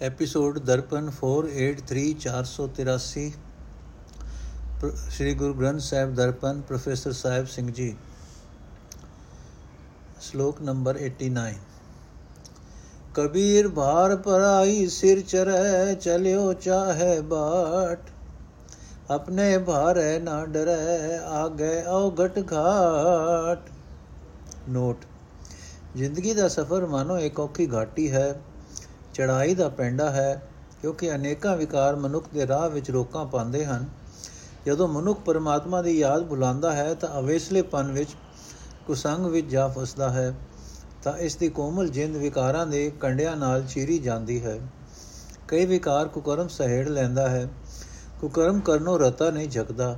Episode 0.00 0.58
Darpan 0.58 1.10
483483 1.16 3.30
Shri 5.08 5.34
Guru 5.34 5.54
Granth 5.54 5.80
Sahib 5.80 6.14
Darpan 6.14 6.60
professor 6.60 7.12
Sahib 7.12 7.46
Singh 7.46 7.70
ji 7.70 7.96
ਸ਼ਲੋਕ 10.20 10.62
number 10.62 11.00
89 11.00 11.52
Kabir 13.14 13.68
ਭਾਰ 13.68 14.16
ਪਰਾਈ 14.16 14.88
ਸਿਰ 14.88 15.22
ਚਰੈ 15.22 15.96
ਚਲਿਓ 15.96 16.52
ਚਾਹੇ 16.52 17.20
ਬਾਟ 17.26 17.98
ਆਪਣੇ 19.10 19.58
ਭਾਰੈ 19.58 20.18
ਨਾ 20.18 20.46
ਡਰੈ 20.46 21.18
ਆਗੇ 21.34 21.84
ਔਗਟ 21.88 22.52
ਘਾਟ 22.52 23.58
ਨੋਟ 24.68 24.96
ਜ਼ਿੰਦਗੀ 25.96 26.34
ਦਾ 26.34 26.48
ਸਫ਼ਰ 26.48 26.86
ਮਾਨੋ 26.86 27.18
ਇੱਕ 27.18 27.40
ਔਖੀ 27.40 27.72
ਘਾਟੀ 27.72 28.10
ਹੈ 28.10 28.40
ਚੜਾਈ 29.14 29.54
ਦਾ 29.54 29.68
ਪੈਂਡਾ 29.68 30.10
ਹੈ, 30.10 30.42
ਕਿਉਂਕਿ 30.82 31.14
ਅਨੇਕਾਂ 31.14 31.56
ਵਿਕਾਰ 31.56 31.96
ਮਨੁੱਖ 31.96 32.28
ਦੇ 32.34 32.46
ਰਾਹ 32.46 32.68
ਵਿੱਚ 32.70 32.90
ਰੋਕਾਂ 32.90 33.24
ਪਾਉਂਦੇ 33.26 33.64
ਹਨ। 33.64 33.86
ਜਦੋਂ 34.66 34.88
ਮਨੁੱਖ 34.88 35.20
ਪਰਮਾਤਮਾ 35.20 35.82
ਦੀ 35.82 35.98
ਯਾਦ 35.98 36.22
ਭੁਲਾਉਂਦਾ 36.22 36.72
ਹੈ, 36.72 36.94
ਤਾਂ 36.94 37.08
ਅਵੇਸਲੇਪਨ 37.18 37.92
ਵਿੱਚ 37.92 38.14
ਕੁਸੰਗ 38.86 39.26
ਵਿੱਚ 39.26 39.46
ਜਾ 39.46 39.68
ਫਸਦਾ 39.68 40.10
ਹੈ, 40.10 40.34
ਤਾਂ 41.02 41.16
ਇਸ 41.18 41.36
ਦੀ 41.36 41.48
ਕੋਮਲ 41.48 41.88
ਜਿੰਦ 41.88 42.16
ਵਿਕਾਰਾਂ 42.16 42.66
ਦੇ 42.66 42.90
ਕੰਡਿਆਂ 43.00 43.36
ਨਾਲ 43.36 43.64
ਚੀਰੀ 43.64 43.98
ਜਾਂਦੀ 43.98 44.44
ਹੈ। 44.44 44.58
ਕਈ 45.48 45.66
ਵਿਕਾਰ 45.66 46.08
ਕੁਕਰਮ 46.08 46.48
ਸਹਿੜ 46.48 46.88
ਲੈਂਦਾ 46.88 47.28
ਹੈ, 47.28 47.48
ਕੁਕਰਮ 48.20 48.60
ਕਰਨੋਂ 48.60 48.98
ਰਤਾ 48.98 49.30
ਨਹੀਂ 49.30 49.48
ਝਕਦਾ 49.48 49.96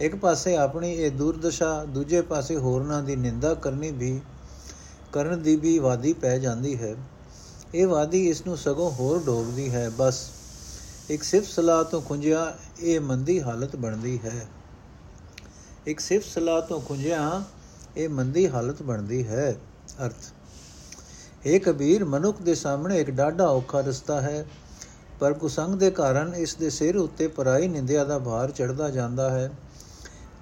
ਇੱਕ 0.00 0.16
ਪਾਸੇ 0.16 0.56
ਆਪਣੀ 0.56 0.92
ਇਹ 0.92 1.10
ਦੁਰਦਸ਼ਾ, 1.10 1.84
ਦੂਜੇ 1.84 2.20
ਪਾਸੇ 2.20 2.56
ਹੋਰਨਾਂ 2.56 3.02
ਦੀ 3.02 3.16
ਨਿੰਦਾ 3.16 3.54
ਕਰਨੀ 3.54 3.90
ਵੀ, 3.90 4.20
ਕਰਨ 5.12 5.42
ਦੀ 5.42 5.56
ਵੀ 5.56 5.78
ਵਾਦੀ 5.78 6.12
ਪੈ 6.12 6.38
ਜਾਂਦੀ 6.38 6.76
ਹੈ। 6.78 6.94
ਇਹ 7.74 7.86
ਵਾਦੀ 7.86 8.28
ਇਸ 8.28 8.46
ਨੂੰ 8.46 8.56
ਸਗੋਂ 8.56 8.90
ਹੋਰ 8.90 9.18
ਡੋਬਦੀ 9.18 9.74
ਹੈ। 9.74 9.90
ਬਸ, 9.90 10.30
ਇੱਕ 11.10 11.22
ਸਿਫਤ 11.22 11.46
ਸਲਾਹ 11.46 11.84
ਤੋਂ 11.84 12.02
ਖੁੰਝਿਆ 12.02 12.58
ਇਹ 12.80 13.00
ਮੰਦੀ 13.00 13.42
ਹਾਲਤ 13.42 13.76
ਬਣਦੀ 13.76 14.20
ਹੈ। 14.24 14.46
ਇੱਕ 15.86 16.00
ਸਿਫਤ 16.00 16.26
ਸਲਾਹ 16.26 16.62
ਤੋਂ 16.62 16.80
ਖੁੰਝਿਆ 16.80 17.44
ਇਹ 17.96 18.08
ਮੰਦੀ 18.08 18.48
ਹਾਲਤ 18.48 18.82
ਬਣਦੀ 18.82 19.26
ਹੈ। 19.26 19.56
ਅਰਥ 20.06 20.32
ਇਹ 21.46 21.60
ਕਬੀਰ, 21.60 22.04
ਮਨੁੱਖ 22.04 22.42
ਦੇ 22.42 22.54
ਸਾਹਮਣੇ 22.54 23.00
ਇੱਕ 23.00 23.10
ਡਾਢਾ 23.10 23.46
ਔਖਾ 23.46 23.80
ਰਸਤਾ 23.80 24.20
ਹੈ, 24.20 24.46
ਪਰ 25.20 25.32
ਕੁਸੰਗ 25.32 25.74
ਦੇ 25.74 25.90
ਕਾਰਨ 25.90 26.34
ਇਸ 26.34 26.54
ਦੇ 26.54 26.70
ਸਿਰ 26.70 26.96
ਉੱਤੇ 26.96 27.28
ਪਰਾਈ 27.28 27.68
ਨਿੰਦਿਆ 27.68 28.04
ਦਾ 28.04 28.18
ਭਾਰ 28.18 28.50
ਚੜਦਾ 28.50 28.90
ਜਾਂਦਾ 28.90 29.30
ਹੈ। 29.30 29.50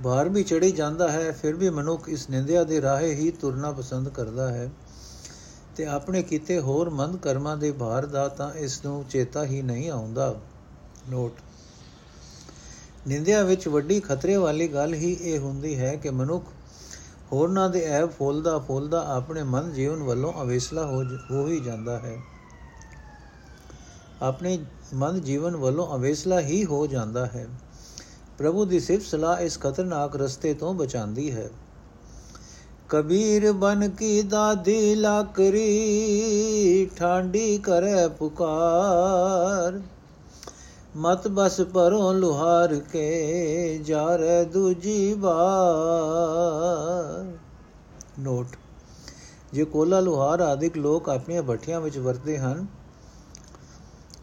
ਭਾਰ 0.05 0.29
ਵੀ 0.29 0.43
ਚੜੀ 0.43 0.73
ਜਾਂਦਾ 0.73 1.13
ਹੈ, 1.13 1.33
ਫਿਰ 1.33 1.55
ਵੀ 1.55 1.71
ਮਨੁੱਖ 1.71 2.09
ਇਸ 2.09 2.31
ਨਿੰਦਿਆ 2.31 2.65
ਦੇ 2.65 2.83
ਰਾਹੇ 2.83 3.15
ਹੀ 3.15 3.31
ਤੁਰਨਾ 3.31 3.73
ਪਸੰਦ 3.73 4.09
ਕਰਦਾ 4.09 4.53
ਹੈ। 4.53 4.71
ਤੇ 5.77 5.87
ਆਪਣੇ 5.87 6.23
ਕੀਤੇ 6.23 6.61
ਹੋਰ 6.61 6.91
ਮੰਦ 6.91 7.17
ਕਰਮਾਂ 7.17 7.57
ਦੇ 7.57 7.73
ਭਾਰ 7.73 8.07
ਦਾ 8.07 8.29
ਤਾਂ 8.29 8.53
ਇਸ 8.55 8.85
ਨੂੰ 8.85 9.05
ਚੇਤਾ 9.11 9.45
ਹੀ 9.45 9.63
ਨਹੀਂ 9.63 9.91
ਆਉਂਦਾ। 9.91 10.35
ਨੋਟ। 11.11 11.33
ਨਿੰਦਿਆ 13.09 13.43
ਵਿੱਚ 13.43 13.69
ਵੱਡੀ 13.69 14.01
ਖਤਰੇ 14.01 14.37
ਵਾਲੀ 14.37 14.69
ਗੱਲ 14.69 14.95
ਹੀ 14.95 15.13
ਇਹ 15.21 15.39
ਹੁੰਦੀ 15.39 15.79
ਹੈ 15.79 15.97
ਕਿ 15.97 16.11
ਮਨੁੱਖ 16.11 16.45
ਹੋਰਨਾਂ 17.33 17.71
ਦੇ 17.71 17.85
ਐਬ 17.85 18.11
ਫੋਲਦਾ 18.11 18.59
ਫੋਲਦਾ 18.59 19.07
ਆਪਣੇ 19.09 19.43
ਮਨ 19.43 19.73
ਜੀਵਨ 19.73 20.03
ਵੱਲੋਂ 20.03 20.33
ਅਵੇਸਲਾ 20.43 20.87
ਹੋ 21.31 21.47
ਹੀ 21.47 21.61
ਜਾਂਦਾ 21.61 21.99
ਹੈ। 21.99 22.19
ਆਪਣੇ 24.23 24.59
ਮਨ 24.95 25.21
ਜੀਵਨ 25.21 25.57
ਵੱਲੋਂ 25.57 25.95
ਅਵੇਸਲਾ 25.97 26.41
ਹੀ 26.41 26.65
ਹੋ 26.65 26.87
ਜਾਂਦਾ 26.87 27.27
ਹੈ। 27.27 27.47
ਪ੍ਰਭੂ 28.39 28.65
ਦੀ 28.65 28.81
ਸਿਫਤ 28.81 29.07
ਸਲਾਹ 29.07 29.39
ਇਸ 29.39 29.61
ਖਤਰਨਾਕ 29.61 30.17
ਰਸਤੇ 30.17 30.55
ਤੋਂ 30.55 30.75
ਬਚਾਉਂਦੀ 30.75 31.31
ਹੈ। 31.31 31.51
ਕਬੀਰ 32.91 33.53
ਬਨ 33.53 33.89
ਕੀ 33.89 34.23
ਦਾਦੀ 34.23 34.95
ਲਾਕਰੀ, 34.95 35.67
ਠਾਂਡੀ 36.97 37.59
ਕਰੇ 37.59 38.09
ਪੁਕਾਰ। 38.09 39.81
ਮਤ 40.97 41.29
ਬਸ 41.29 41.61
ਪਰੋਂ 41.75 42.13
ਲੁਹਾਰ 42.15 42.75
ਕੇ 42.93 43.79
ਜਾਰੇ 43.85 44.45
ਦੂਜੀ 44.45 45.15
ਬਾਰ 45.15 45.65
ਨੋਟ, 48.19 48.47
ਜੇ 49.53 49.65
ਕੋਲਾ 49.65 50.01
ਲੁਹਾਰ 50.01 50.41
ਆਦਿਕ 50.41 50.77
ਲੋਕ 50.77 51.09
ਆਪਣੀਆਂ 51.09 51.43
ਭੱਠੀਆਂ 51.43 51.81
ਵਿੱਚ 51.81 51.99
ਵਰਤਦੇ 51.99 52.39
ਹਨ, 52.39 52.67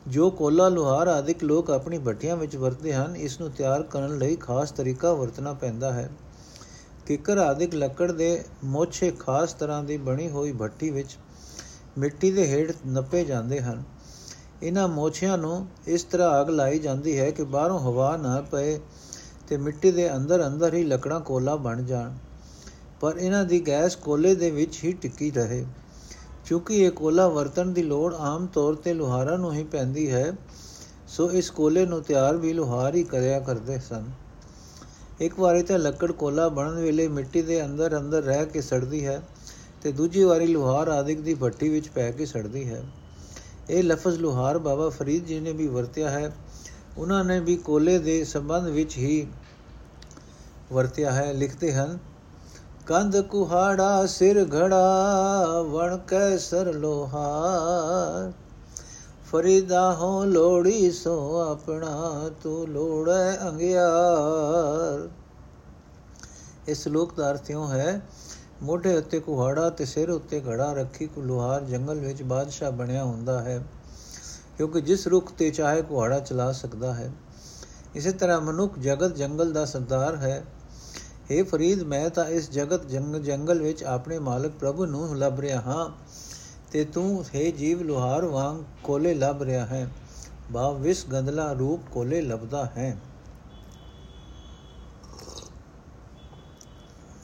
ਜੋ 0.08 0.30
ਕੋਲਾ 0.30 0.68
ਲੁਹਾਰ 0.70 1.08
ਆਦਿਕ 1.08 1.44
ਲੋਕ 1.44 1.72
ਆਪਣੀ 1.72 1.98
ਭੱਠੀਆਂ 2.00 2.36
ਵਿੱਚ 2.38 2.56
ਵਰਤਦੇ 2.56 2.94
ਹਨ, 2.94 3.16
ਇਸ 3.16 3.40
ਨੂੰ 3.42 3.52
ਤਿਆਰ 3.52 3.84
ਕਰਨ 3.84 4.18
ਲਈ 4.18 4.36
ਖਾਸ 4.36 4.72
ਤਰੀਕਾ 4.72 5.14
ਵਰਤਣਾ 5.14 5.54
ਪੈਂਦਾ 5.54 5.92
ਹੈ। 5.94 6.10
ਕਿਕਰ 7.08 7.38
ਆਦਿਕ 7.38 7.76
ਲੱਕੜ 7.76 8.12
ਦੇ 8.12 8.44
ਮੋਛੇ 8.64 9.12
ਖਾਸ 9.12 9.54
ਤਰ੍ਹਾਂ 9.54 9.84
ਦੀ 9.84 9.98
ਬਣੀ 9.98 10.30
ਹੋਈ 10.30 10.52
ਭੱਟੀ 10.52 10.90
ਵਿੱਚ 10.90 11.18
ਮਿੱਟੀ 11.98 12.32
ਦੇ 12.32 12.48
ਹੇਠ 12.48 12.72
ਨੱਪੇ 12.88 13.24
ਜਾਂਦੇ 13.26 13.60
ਹਨ। 13.62 13.84
ਇਹਨਾਂ 14.64 14.88
ਮੋਛਿਆਂ 14.88 15.38
ਨੂੰ 15.38 15.68
ਇਸ 15.88 16.04
ਤਰ੍ਹਾਂ 16.04 16.42
ਅਗ 16.42 16.50
ਲਾਈ 16.50 16.80
ਜਾਂਦੀ 16.80 17.20
ਹੈ 17.20 17.32
ਕਿ 17.32 17.44
ਬਾਹਰੋਂ 17.44 17.80
ਹਵਾ 17.80 18.18
ਨਾ 18.18 18.42
ਪਏ 18.42 18.80
ਤੇ 19.48 19.58
ਮਿੱਟੀ 19.58 19.92
ਦੇ 19.92 20.16
ਅੰਦਰ 20.16 20.48
ਅੰਦਰ 20.48 20.74
ਹੀ 20.74 20.84
ਲੱਕੜਾਂ 20.84 21.20
ਕੋਲਾ 21.20 21.56
ਬਣ 21.56 21.82
ਜਾਣ। 21.82 22.18
ਪਰ 23.00 23.18
ਇਹਨਾਂ 23.18 23.46
ਦੀ 23.46 23.60
ਗੈਸ 23.68 23.96
ਕੋਲੇ 23.96 24.36
ਦੇ 24.36 24.52
ਵਿੱਚ 24.52 24.84
ਹੀ 24.84 24.92
ਟਿੱਕੀ 24.92 25.32
ਰਹੇ। 25.32 25.66
ਕਿਉਂਕਿ 26.46 26.78
ਇਹ 26.78 26.92
ਕੋਲਾ 26.92 27.28
ਵਰਤਣ 27.28 27.66
ਦੀ 27.66 27.84
ਲੋੜ 27.84 28.14
ਆਮ 28.14 28.46
ਤੌਰ 28.46 28.76
ਤੇ 28.76 28.94
ਲੋਹਾਰਾਂ 28.94 29.38
ਨੂੰ 29.38 29.54
ਹੀ 29.54 29.64
ਪੈਂਦੀ 29.64 30.12
ਹੈ, 30.12 30.34
ਸੋ 31.08 31.32
ਇਸ 31.32 31.50
ਕੋਲੇ 31.50 31.86
ਨੂੰ 31.86 32.02
ਤਿਆਰ 32.02 32.38
ਵੀ 32.38 32.54
ਲੋਹਾਰ 32.54 32.96
ਹੀ 32.96 33.04
ਕਰਿਆ 33.04 33.40
ਕਰਦੇ 33.40 33.80
ਸਨ। 33.80 34.04
ਇੱਕ 35.22 35.40
ਵਾਰੀ 35.40 35.64
ਤਾਂ 35.64 35.80
ਲੱਕੜ 35.80 36.12
ਕੋਲਾ 36.12 36.50
ਬਣਨ 36.50 36.76
ਵੇਲੇ 36.76 37.08
ਮਿੱਟੀ 37.08 37.42
ਦੇ 37.42 37.66
ਅੰਦਰ 37.66 37.98
ਅੰਦਰ 37.98 38.22
ਰਹਿ 38.22 38.46
ਕੇ 38.46 38.62
ਸੜਦੀ 38.62 39.06
ਹੈ 39.06 39.22
ਤੇ 39.82 39.92
ਦੂਜੀ 39.92 40.24
ਵਾਰੀ 40.24 40.48
ਲੋਹਾਰ 40.48 40.88
ਆਦਿਕ 40.88 41.22
ਦੀ 41.22 41.34
ਭੱਟੀ 41.34 41.70
ਵਿੱਚ 41.70 41.88
ਪੈ 41.88 42.12
ਕੇ 42.12 42.26
ਸੜਦੀ 42.26 42.70
ਹੈ। 42.70 42.84
ਇਹ 43.70 43.84
ਲਫ਼ਜ਼ 43.84 44.20
ਲੋਹਾਰ 44.20 44.58
ਬਾਬਾ 44.58 44.90
ਫਰੀਦ 44.90 45.26
ਜੀ 45.26 45.40
ਨੇ 45.40 45.52
ਵੀ 45.52 45.68
ਵਰਤਿਆ 45.68 46.10
ਹੈ। 46.10 46.32
ਉਹਨਾਂ 46.98 47.24
ਨੇ 47.24 47.40
ਵੀ 47.40 47.56
ਕੋਲੇ 47.56 47.98
ਦੇ 47.98 48.24
ਸੰਬੰਧ 48.24 48.68
ਵਿੱਚ 48.68 48.98
ਹੀ 48.98 49.28
ਵਰਤਿਆ 50.74 51.12
ਹੈ। 51.12 51.34
ਲਿਖਦੇ 51.34 51.74
ਹਨ, 51.74 52.00
ਕੰਧ 52.88 53.22
ਕੁਹਾੜਾ, 53.22 54.06
ਸਿਰ 54.06 54.48
ਘੜਾ 54.56 54.86
ਵਣ 55.62 55.98
ਕੈ 55.98 56.38
ਸਰ 56.38 56.74
ਲੋਹਾਰ 56.74 58.32
ਫਰੀਦਾ 59.32 59.94
ਹੋ 59.94 60.24
ਲੋੜੀ 60.26 60.92
ਸੋ 60.92 61.12
ਆਪਣਾ 61.42 62.30
ਤੂੰ 62.44 62.68
ਲੋੜੈ 62.68 63.38
ਅੰਗਿਆਰ। 63.42 65.08
ਇਸ 66.68 66.88
ਲੋਕ 66.88 67.14
ਦਾ 67.16 67.30
ਅਰਥ 67.32 67.52
ਇਉਂ 67.52 67.68
ਹੈ, 67.70 68.02
ਮੋਢੇ 68.64 68.98
ਉੱਤੇ 68.98 69.20
ਕੁਹਾੜਾ 69.20 69.70
ਤੇ 69.70 69.86
ਸਿਰ 69.86 70.10
ਉੱਤੇ 70.10 70.42
ਘੜਾ 70.48 70.72
ਰੱਖੀ 70.74 71.08
ਕੋ 71.08 71.22
ਲੋਹਾਰ 71.22 71.64
ਜੰਗਲ 71.64 72.00
ਵਿੱਚ 72.00 72.24
ਬਾਦਸ਼ਾਹ 72.24 72.72
ਬਣਿਆ 72.72 73.04
ਹੁੰਦਾ 73.04 73.40
ਹੈ, 73.42 73.58
ਕਿਉਂਕਿ 74.58 74.82
ਜਿਸ 74.82 75.08
ਰੁੱਖ 75.08 75.32
ਤੇ 75.32 75.50
ਚਾਹੇ 75.52 75.82
ਕੁਹਾੜਾ 75.82 76.20
ਚਲਾ 76.20 76.52
ਸਕਦਾ 76.52 76.94
ਹੈ। 76.94 77.12
ਇਸੇ 77.96 78.12
ਤਰ੍ਹਾਂ 78.12 78.42
ਮਨੁੱਖ 78.42 78.80
ਜਗਤ 78.80 79.16
ਜੰਗਲ 79.16 79.52
ਦਾ 79.54 79.66
ਸਰਦਾਰ 79.66 80.16
ਹੈ। 80.16 80.44
हे 81.32 81.46
ਫਰੀਦ, 81.46 81.84
ਮੈਂ 81.84 82.10
ਤਾਂ 82.10 82.26
ਇਸ 82.26 82.52
ਜਗਤ 82.52 82.86
ਜੰਗ 82.86 83.16
ਜੰਗਲ 83.16 83.62
ਵਿੱਚ 83.62 83.84
ਆਪਣੇ 83.84 84.20
ਮਾਲਕ 84.20 84.52
ਪ੍ਰਭੂ 84.60 84.86
ਨੂੰ 84.86 85.18
ਲੱਭ 85.18 85.40
ਰਿਹਾ 85.40 85.62
ਹਾਂ। 85.62 85.90
ਤੇ 86.72 86.86
ਤੂੰ, 86.86 87.26
ਹੈ 87.36 87.52
ਜੀਵ 87.52 87.82
ਲੋਹਾਰ 87.82 88.26
ਵਾਂਗ 88.26 88.64
ਕੋਲੇ 88.84 89.14
ਲੱਭ 89.14 89.42
ਰਿਹਾ 89.42 89.66
ਹੈ। 89.66 89.90
ਭਾਵ 90.54 90.82
ਵਿਸ 90.82 91.06
ਗੰਦਲਾ 91.06 91.54
ਰੂਪ 91.54 91.82
ਕੋਲੇ 91.92 92.22
ਲੱਭਦਾ 92.22 92.66
ਹੈ। 92.66 92.98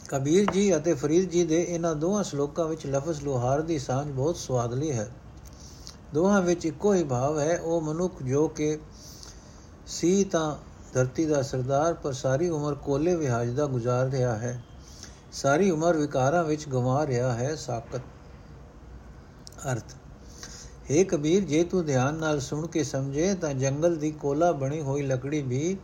ਕਬੀਰ 0.07 0.51
ਜੀ 0.51 0.75
ਅਤੇ 0.75 0.93
ਫਰੀਦ 0.93 1.29
ਜੀ 1.29 1.43
ਦੇ 1.43 1.61
ਇਹਨਾਂ 1.69 1.95
ਦੋਹਾਂ 1.95 2.23
ਸ਼ਲੋਕਾਂ 2.23 2.65
ਵਿੱਚ 2.65 2.85
ਲਫ਼ਜ਼ 2.85 3.21
ਲੋਹਾਰ 3.21 3.61
ਦੀ 3.61 3.79
ਸਾਂਝ 3.79 4.07
ਬਹੁਤ 4.07 4.37
ਸਵਾਦਲੀ 4.37 4.91
ਹੈ। 4.91 5.09
ਦੋਹਾਂ 6.13 6.41
ਵਿੱਚ 6.41 6.65
ਇੱਕੋ 6.65 6.93
ਹੀ 6.93 7.03
ਭਾਵ 7.03 7.39
ਹੈ, 7.39 7.59
ਉਹ 7.59 7.81
ਮਨੁੱਖ 7.81 8.23
ਜੋ 8.23 8.47
ਕਿ 8.47 8.79
ਸੀ 9.87 10.23
ਤਾਂ 10.23 10.55
ਧਰਤੀ 10.93 11.25
ਦਾ 11.25 11.41
ਸਰਦਾਰ, 11.41 11.93
ਪਰ 11.93 12.13
ਸਾਰੀ 12.13 12.49
ਉਮਰ 12.49 12.75
ਕੋਲੇ 12.75 13.15
ਵਿਹਾਜ 13.15 13.49
ਦਾ 13.49 13.65
ਗੁਜ਼ਾਰ 13.65 14.05
ਰਿਹਾ 14.05 14.37
ਹੈ। 14.37 14.63
ਸਾਰੀ 15.31 15.71
ਉਮਰ 15.71 15.97
ਵਿਕਾਰਾਂ 15.97 16.43
ਵਿੱਚ 16.43 16.69
ਗਵਾ 16.69 17.07
ਰਿਹਾ 17.07 17.33
ਹੈ 17.33 17.55
ਸਾਖਤ 17.55 18.01
ਅਰਥ। 19.71 19.95
हे 20.91 21.05
ਕਬੀਰ, 21.05 21.43
ਜੇ 21.43 21.63
ਤੂੰ 21.63 21.85
ਧਿਆਨ 21.85 22.13
ਨਾਲ 22.13 22.39
ਸੁਣ 22.39 22.67
ਕੇ 22.67 22.83
ਸਮਝੇ, 22.83 23.33
ਤਾਂ 23.33 23.53
ਜੰਗਲ 23.53 23.95
ਦੀ 23.95 24.11
ਕੋਲਾ 24.11 24.51
ਬਣੀ 24.51 24.81
ਹੋਈ 24.81 25.01
ਲੱਕੜੀ 25.01 25.41
ਵੀ 25.41 25.77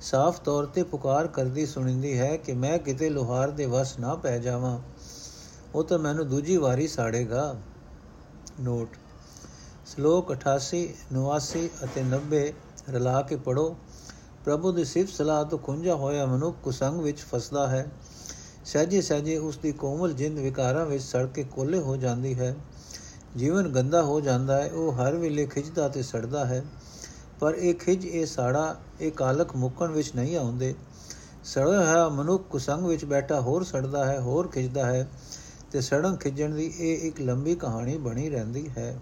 ਸਾਫ਼ 0.00 0.40
ਤੌਰ 0.40 0.66
ਤੇ 0.66 0.82
ਪੁਕਾਰ 0.82 1.26
ਕਰਦੀ 1.26 1.66
ਸੁਣਿੰਦੀ 1.66 2.18
ਹੈ 2.18 2.36
ਕਿ 2.36 2.52
ਮੈਂ 2.52 2.78
ਕਿਤੇ 2.78 3.10
ਲੋਹਾਰ 3.10 3.50
ਦੇ 3.50 3.66
ਵਸ 3.66 3.98
ਨਾ 3.98 4.14
ਪੈ 4.14 4.38
ਜਾਵਾਂ। 4.38 4.80
ਉਹ 5.74 5.84
ਤਾਂ 5.84 5.98
ਮੈਨੂੰ 5.98 6.28
ਦੂਜੀ 6.28 6.56
ਵਾਰੀ 6.56 6.88
ਸਾੜੇਗਾ। 6.88 7.56
ਨੋਟ। 8.60 8.88
ਸ਼ਲੋਕ 9.86 10.32
88 10.32 10.88
89 11.12 11.70
ਅਤੇ 11.84 12.02
90 12.02 12.52
ਰਲਾ 12.90 13.22
ਕੇ 13.22 13.36
ਪੜੋ 13.36 13.76
ਪ੍ਰਭੂ 14.44 14.72
ਦੀ 14.72 14.84
ਸਿਫਤ 14.84 15.12
ਸਲਾਹ 15.12 15.44
ਤੋਂ 15.44 15.58
ਖੁੰਝਾ 15.58 15.94
ਹੋਇਆ 15.94 16.26
ਮਨੁੱਖ 16.26 16.56
ਕੁਸੰਗ 16.62 17.00
ਵਿੱਚ 17.00 17.18
ਫਸਦਾ 17.18 17.68
ਹੈ। 17.68 17.86
ਸਹਜੇ 18.64 19.00
ਸਹਜੇ 19.00 19.38
ਉਸ 19.38 19.58
ਦੀ 19.58 19.72
ਕੋਮਲ 19.72 20.12
ਜਿੰਦ 20.12 20.38
ਵਿਕਾਰਾਂ 20.38 20.86
ਵਿੱਚ 20.86 21.04
ਸੜ 21.04 21.26
ਕੇ 21.26 21.42
ਕੋਲੇ 21.42 21.78
ਹੋ 21.78 21.96
ਜਾਂਦੀ 21.96 22.38
ਹੈ। 22.38 22.56
ਜੀਵਨ 23.36 23.68
ਗੰਦਾ 23.68 24.02
ਹੋ 24.02 24.20
ਜਾਂਦਾ 24.20 24.62
ਹੈ, 24.62 24.70
ਉਹ 24.72 24.92
ਹਰ 24.92 25.16
ਵੇਲੇ 25.16 25.46
ਖਿੱਚਦਾ 25.46 25.88
ਤੇ 25.88 26.02
ਸੜਦਾ 26.02 26.44
ਹੈ, 26.44 26.64
ਪਰ 27.40 27.54
ਇਹ 27.54 27.74
ਖਿਜ 27.74 28.06
ਇਹ 28.06 28.26
ਸਾੜਾ, 28.26 28.76
ਇਹ 29.00 29.12
ਕਾਲਕ 29.12 29.56
ਮੁੱਕਣ 29.56 29.90
ਵਿੱਚ 29.90 30.14
ਨਹੀਂ 30.14 30.36
ਆਉਂਦੇ। 30.36 30.74
ਸੜਿਆ 31.44 31.92
ਹੋਇਆ 31.92 32.08
ਮਨੁੱਖ 32.08 32.44
ਕੁਸੰਗ 32.50 32.86
ਵਿੱਚ 32.86 33.04
ਬੈਠਾ, 33.04 33.40
ਹੋਰ 33.40 33.64
ਸੜਦਾ 33.64 34.04
ਹੈ, 34.04 34.20
ਹੋਰ 34.20 34.48
ਖਿੱਚਦਾ 34.48 34.86
ਹੈ 34.86 35.08
ਤੇ 35.72 35.80
ਸੜਨ 35.80 36.16
ਖਿੱਚਣ 36.16 36.50
ਦੀ 36.50 36.74
ਇਹ 36.78 37.08
ਇੱਕ 37.08 37.20
ਲੰਬੀ 37.20 37.54
ਕਹਾਣੀ 37.54 37.96
ਬਣੀ 37.96 38.30
ਰਹਿੰਦੀ 38.30 38.70
ਹੈ। 38.78 38.98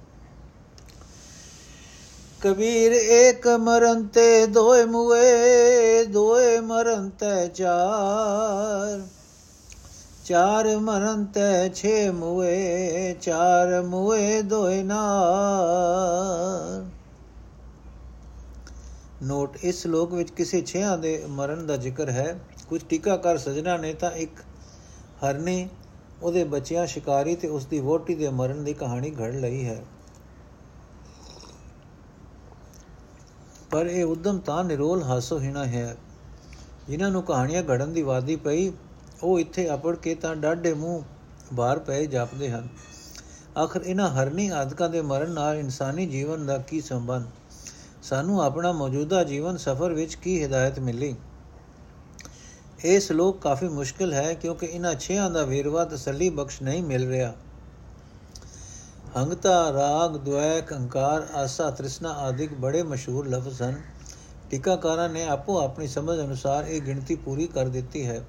ਕਬੀਰ 2.40 2.92
ਏਕ 2.92 3.48
ਮਰਨ 3.48 4.06
ਤੇ 4.06 4.46
ਦੋਏ 4.46 4.84
ਮੁਏ, 4.84 6.04
ਦੋਏ 6.04 6.60
ਮਰਨ 6.60 7.10
ਤੇ 7.10 7.48
ਚਾਰ। 7.48 9.00
ਚਾਰ 10.30 10.76
ਮਰਨ 10.76 11.24
ਤੇ 11.24 11.70
ਛੇ 11.74 12.10
ਮੁਏ, 12.10 13.14
ਚਾਰ 13.14 13.82
ਮੁਏ 13.82 14.42
ਦੋਏ 14.42 14.82
ਨਾਰ। 14.82 16.90
ਨੋਟ, 19.22 19.58
ਇਸ 19.62 19.82
ਸ਼ਲੋਕ 19.82 20.14
ਵਿੱਚ 20.14 20.30
ਕਿਸੇ 20.30 20.60
ਛੇਆਂ 20.60 20.98
ਦੇ 20.98 21.24
ਮਰਨ 21.28 21.66
ਦਾ 21.66 21.76
ਜ਼ਿਕਰ 21.76 22.10
ਹੈ। 22.10 22.40
ਕੁਝ 22.68 22.82
ਟੀਕਾਕਾਰ 22.88 23.38
ਸਜਣਾ 23.38 23.76
ਨੇ 23.76 23.94
ਤਾਂ 23.94 24.10
ਇੱਕ 24.10 24.30
ਹਰਨੀ, 25.24 25.68
ਉਹਦੇ 26.22 26.44
ਬੱਚਿਆਂ 26.44 26.86
ਸ਼ਿਕਾਰੀ 26.86 27.36
ਤੇ 27.36 27.48
ਉਸ 27.48 27.66
ਦੀ 27.66 27.80
ਵੋਟੀ 27.80 28.14
ਦੇ 28.14 28.28
ਮਰਨ 28.28 28.64
ਦੀ 28.64 28.74
ਕਹਾਣੀ 28.74 29.10
ਘੜ 29.10 29.34
ਲਈ 29.34 29.64
ਹੈ। 29.64 29.82
ਪਰ 33.70 33.86
ਇਹ 33.86 34.04
ਉਦਮ 34.04 34.38
ਤਾਂ 34.38 34.64
ਨਿਰੋਲ 34.64 35.02
ਹਾਸੋਹੀਣਾ 35.02 35.64
ਹੈ, 35.64 35.96
ਜਿਨ੍ਹਾਂ 36.88 37.10
ਨੂੰ 37.10 37.22
ਕਹਾਣੀਆਂ 37.22 37.62
ਘੜਨ 37.62 37.92
ਦੀ 37.92 38.02
ਵਾਦੀ 38.02 38.36
ਪਈ। 38.36 38.72
ਉਹ 39.22 39.40
ਇੱਥੇ 39.40 39.74
ਅਪੜ 39.74 39.96
ਕੇ 39.96 40.14
ਤਾਂ 40.14 40.36
ਡਾਢੇ 40.36 40.74
ਮੂੰਹ 40.74 41.02
ਬਾਹਰ 41.52 41.78
ਪਏ 41.78 42.06
ਜਾਪਦੇ 42.06 42.50
ਹਨ। 42.50 42.68
ਆਖਰ 43.58 43.82
ਇਹਨਾਂ 43.86 44.10
ਹਰਨੀ 44.10 44.48
ਆਦਿਕਾਂ 44.48 44.88
ਦੇ 44.88 45.02
ਮਰਨ 45.02 45.30
ਨਾਲ 45.30 45.56
ਇਨਸਾਨੀ 45.56 46.06
ਜੀਵਨ 46.06 46.46
ਦਾ 46.46 46.58
ਕੀ 46.58 46.80
ਸੰਬੰਧ? 46.80 47.24
ਸਾਨੂੰ 48.02 48.42
ਆਪਣਾ 48.42 48.72
ਮੌਜੂਦਾ 48.72 49.24
ਜੀਵਨ 49.24 49.56
ਸਫਰ 49.56 49.92
ਵਿੱਚ 49.92 50.14
ਕੀ 50.14 50.44
ਹਦਾਇਤ 50.44 50.78
ਮਿਲੀ? 50.78 51.14
ਇਹ 52.84 53.00
ਸ਼ਲੋਕ 53.00 53.42
ਕਾਫੀ 53.42 53.68
ਮੁਸ਼ਕਿਲ 53.68 54.12
ਹੈ 54.12 54.34
ਕਿਉਂਕਿ 54.34 54.66
ਇਹਨਾਂ 54.66 54.94
ਛੇਆਂ 54.94 55.30
ਦਾ 55.30 55.42
ਵੇਰਵਾ 55.42 55.84
ਤਸੱਲੀ 55.84 56.30
ਬਖਸ਼ 56.30 56.62
ਨਹੀਂ 56.62 56.82
ਮਿਲ 56.82 57.08
ਰਿਹਾ। 57.08 57.34
ਹੰਗਤਾ, 59.16 59.72
ਰਾਗ, 59.72 60.16
ਦੁਐਕ 60.16 60.74
ਅੰਕਾਰ 60.74 61.26
ਆਸਾ, 61.34 61.70
ਤ੍ਰਿਸ਼ਨਾ 61.70 62.10
ਆਦਿਕ 62.10 62.54
ਬੜੇ 62.54 62.82
ਮਸ਼ਹੂਰ 62.82 63.28
ਲਫ਼ਜ਼ 63.28 63.62
ਹਨ। 63.62 63.80
ਟੀਕਾਕਾਰਾਂ 64.50 65.08
ਨੇ 65.08 65.24
ਆਪੋ 65.24 65.60
ਆਪਣੀ 65.60 65.86
ਸਮਝ 65.86 66.20
ਅਨੁਸਾਰ 66.20 66.64
ਇਹ 66.64 66.80
ਗਿਣਤੀ 66.80 67.14
ਪੂਰੀ 67.14 67.46
ਕਰ 67.46 67.68
ਦਿੱਤੀ 67.68 68.06
ਹੈ। 68.06 68.24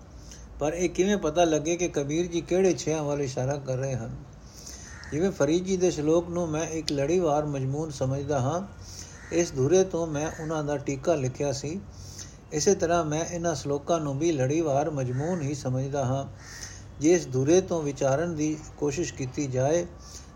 ਪਰ 0.62 0.74
ਇਹ 0.74 0.90
ਕਿਵੇਂ 0.90 1.18
ਪਤਾ 1.18 1.44
ਲੱਗੇ 1.44 1.75
ਕਿ 1.75 1.88
ਕਬੀਰ 1.88 2.28
ਜੀ 2.28 2.42
ਕਿਹੜੇ 2.42 2.74
ਛਿਆਂ 2.74 3.04
ਵੱਲ 3.04 3.22
ਇਸ਼ਾਰਾ 3.22 3.56
ਕਰ 3.58 3.78
ਰਹੇ 3.78 3.96
ਹਨ? 3.96 4.16
ਜਿਵੇਂ 5.12 5.31
ਫਰੀਦ 5.31 5.66
ਜੀ 5.66 5.78
ਦੇ 5.78 5.92
ਸ਼ਲੋਕ 5.92 6.30
ਨੂੰ 6.30 6.50
ਮੈਂ 6.50 6.68
ਇੱਕ 6.68 6.92
ਲੜੀਵਾਰ 6.92 7.46
ਮਜਮੂਨ 7.46 7.90
ਸਮਝਦਾ 7.90 8.40
ਹਾਂ, 8.40 8.62
ਇਸ 9.31 9.52
ਧੁਰੇ 9.56 9.84
ਤੋਂ 9.84 10.08
ਮੈਂ 10.08 10.31
ਉਹਨਾਂ 10.42 10.63
ਦਾ 10.63 10.78
ਟੀਕਾ 10.78 11.16
ਲਿਖਿਆ 11.16 11.52
ਸੀ। 11.52 11.80
ਇਸੇ 12.52 12.75
ਤਰ੍ਹਾਂ 12.75 13.06
ਮੈਂ 13.06 13.25
ਇਹਨਾਂ 13.25 13.56
ਸ਼ਲੋਕਾਂ 13.56 14.00
ਨੂੰ 14.00 14.19
ਵੀ 14.19 14.31
ਲੜੀਵਾਰ 14.31 14.90
ਮਜਮੂਨ 14.90 15.42
ਹੀ 15.42 15.54
ਸਮਝਦਾ 15.54 16.06
ਹਾਂ। 16.06 16.25
ਜੇ 17.00 17.14
ਇਸ 17.14 17.28
ਧੁਰੇ 17.31 17.62
ਤੋਂ 17.62 17.84
ਵਿਚਾਰਨ 17.84 18.36
ਦੀ 18.36 18.57
ਕੋਸ਼ਿਸ਼ 18.78 19.14
ਕੀਤੀ 19.14 19.48
ਜਾਏ, 19.48 19.86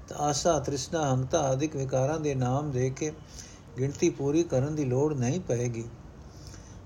ਤਾਂ 0.07 0.18
ਆਸਾ, 0.18 0.60
ਤ੍ਰਿਸ਼ਨਾ, 0.60 1.16
ਹੰਤਾ 1.16 1.39
ਆਦਿਕ 1.39 1.75
ਵਿਕਾਰਾਂ 1.75 2.19
ਦੇ 2.19 2.36
ਨਾਮ 2.36 2.71
ਦੇ 2.71 2.89
ਕੇ 2.89 3.12
ਗਿਣਤੀ 3.80 4.10
ਪੂਰੀ 4.10 4.44
ਕਰਨ 4.44 4.75
ਦੀ 4.75 4.86
ਲੋੜ 4.86 5.13
ਨਹੀਂ 5.13 5.39
ਪਏਗੀ। 5.39 5.86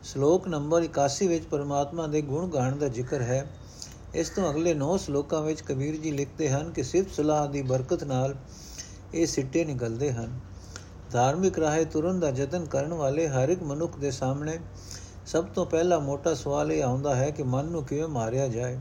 ਸ਼ਲੋਕ 0.04 0.48
ਨੰਬਰ 0.48 0.84
81 0.84 1.28
ਵਿੱਚ 1.28 1.46
ਪਰਮਾਤਮਾ 1.46 2.08
ਦੇ 2.08 2.22
ਗੁਣ 2.22 2.48
ਗਾਣ 2.48 2.76
ਦਾ 2.76 2.88
ਜ਼ਿਕਰ 2.88 3.22
ਹੈ। 3.22 3.48
ਇਸ 4.16 4.30
ਤੋਂ 4.30 4.52
ਅਗਲੇ 4.52 4.74
9 4.74 4.98
ਸ਼ਲੋਕਾਂ 4.98 5.42
ਵਿੱਚ 5.42 5.62
ਕਬੀਰ 5.62 5.96
ਜੀ 5.96 6.12
ਲਿਖਦੇ 6.12 6.50
ਹਨ 6.50 6.72
ਕਿ 6.72 6.84
ਸਿਫਤ 6.84 7.12
ਸਲਾਹ 7.12 7.48
ਦੀ 7.48 7.62
ਬਰਕਤ 7.62 8.04
ਨਾਲ 8.04 8.36
ਇਹ 9.14 9.28
ਸਿੱਟੇ 9.28 9.66
ਨਿਕਲਦੇ 9.66 10.12
ਹਨ। 10.12 10.40
ਧਾਰਮਿਕ 11.12 11.60
ਰਾਹੇ 11.60 11.86
ਤੁਰਨ 11.86 12.20
ਦਾ 12.20 12.30
ਯਤਨ 12.30 12.66
ਕਰਨ 12.66 12.94
ਵਾਲੇ 12.94 13.28
ਹਰ 13.28 13.50
ਇੱਕ 13.50 13.64
ਮਨੁੱਖ 13.64 13.98
ਦੇ 13.98 14.12
ਸਾਹਮਣੇ 14.12 14.60
ਸਭ 15.26 15.46
ਤੋਂ 15.46 15.66
ਪਹਿਲਾ 15.66 16.00
ਮੋਟਾ 16.00 16.34
ਸਵਾਲ 16.34 16.72
ਇਹ 16.72 16.84
ਆਉਂਦਾ 16.84 17.16
ਹੈ 17.16 17.30
ਕਿ 17.30 17.44
ਮਨ 17.44 17.66
ਨੂੰ 17.66 17.84
ਕਿਵੇਂ 17.84 18.08
ਮਾਰਿਆ 18.08 18.48
ਜਾਏ। 18.48 18.80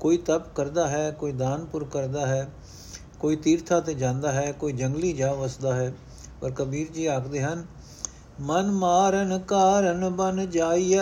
ਕੋਈ 0.00 0.16
ਤਪ 0.16 0.54
ਕਰਦਾ 0.54 0.88
ਹੈ, 0.88 1.10
ਕੋਈ 1.10 1.32
ਦਾਨਪੁਰ 1.32 1.84
ਕਰਦਾ 1.84 2.26
ਹੈ, 2.26 2.50
ਕੋਈ 3.18 3.36
ਤੀਰਥਾਂ 3.36 3.80
ਤੇ 3.82 3.94
ਜਾਂਦਾ 3.94 4.32
ਹੈ, 4.32 4.52
ਕੋਈ 4.52 4.72
ਜੰਗਲੀ 4.72 5.12
ਜਾ 5.12 5.32
ਵਸਦਾ 5.32 5.74
ਹੈ, 5.74 5.92
ਪਰ 6.40 6.50
ਕਬੀਰ 6.50 6.88
ਜੀ 6.92 7.06
ਆਖਦੇ 7.06 7.42
ਹਨ 7.42 7.66
ਮਨ 8.40 8.70
ਮਾਰਨ 8.70 9.38
ਕਾਰਨ 9.38 10.08
ਬਨ 10.08 10.50
ਜਾਈਐ। 10.50 11.00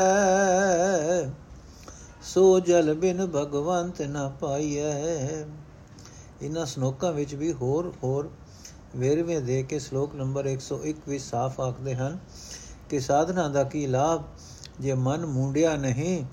ਸੋ 2.23 2.61
ਜਲ 2.61 2.95
ਬਿਨ 2.95 3.27
ਭਗਵੰਤ 3.27 4.03
ਨ 4.03 4.33
ਪਾਈਐ। 4.41 5.45
ਇਹਨਾਂ 6.43 6.67
ਸ਼ਲੋਕਾਂ 6.67 7.13
ਵਿੱਚ 7.13 7.35
ਵੀ 7.35 7.53
ਹੋਰ 7.53 7.93
ਹੋਰ 8.05 8.31
ਵੇਰਵੇ 8.97 9.41
ਦੇ 9.41 9.63
ਕੇ 9.63 9.79
ਸ਼ਲੋਕ 9.79 10.15
ਨੰਬਰ 10.15 10.47
101 10.47 11.09
ਵਿੱਚ 11.09 11.25
ਸਾਫ਼ 11.25 11.61
ਆਖਦੇ 11.61 11.95
ਹਨ 11.95 12.19
ਕਿ 12.89 13.01
ਸਾਧਨਾ 13.01 13.49
ਦਾ 13.49 13.65
ਕੀ 13.65 13.87
ਲਾਭ? 13.87 14.23
ਜੇ 14.81 14.95
ਮਨ 14.95 15.27
ਮੁੰਡਿਆ 15.27 15.77
ਨਹੀਂ, 15.77 16.25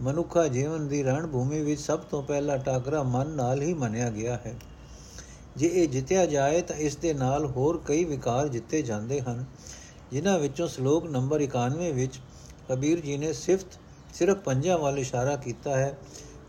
ਮਨੁੱਖਾ 0.00 0.48
ਜੀਵਨ 0.48 0.88
ਦੀ 0.88 1.02
ਰਣ 1.02 1.26
ਭੂਮੀ 1.26 1.60
ਵਿੱਚ 1.60 1.80
ਸਭ 1.80 1.98
ਤੋਂ 1.98 2.22
ਪਹਿਲਾ 2.22 2.56
ਟਾਕਰਾ 2.56 3.02
ਮਨ 3.02 3.28
ਨਾਲ 3.28 3.62
ਹੀ 3.62 3.74
ਮੰਨਿਆ 3.74 4.10
ਗਿਆ 4.10 4.34
ਹੈ। 4.34 4.54
ਜੇ 5.56 5.66
ਇਹ 5.66 5.88
ਜਿੱਤਿਆ 5.88 6.26
ਜਾਏ 6.26 6.60
ਤਾਂ 6.60 6.76
ਇਸ 6.76 6.96
ਦੇ 6.96 7.14
ਨਾਲ 7.14 7.46
ਹੋਰ 7.46 7.82
ਕਈ 7.86 8.04
ਵਿਕਾਰ 8.04 8.48
ਜਿੱਤੇ 8.48 8.82
ਜਾਂਦੇ 8.82 9.20
ਹਨ। 9.20 9.44
ਜਿਨ੍ਹਾਂ 10.12 10.38
ਵਿੱਚੋਂ 10.38 10.68
ਸ਼ਲੋਕ 10.68 11.06
ਨੰਬਰ 11.06 11.40
91 11.40 11.90
ਵਿੱਚ 11.92 12.20
ਕਬੀਰ 12.68 13.00
ਜੀ 13.00 13.16
ਨੇ 13.16 13.32
ਸਿਫਤ 13.32 13.78
ਸਿਰਫ 14.14 14.38
ਪੰਜਾਂ 14.38 14.78
ਵੱਲ 14.78 14.98
ਇਸ਼ਾਰਾ 14.98 15.36
ਕੀਤਾ 15.36 15.76
ਹੈ 15.76 15.96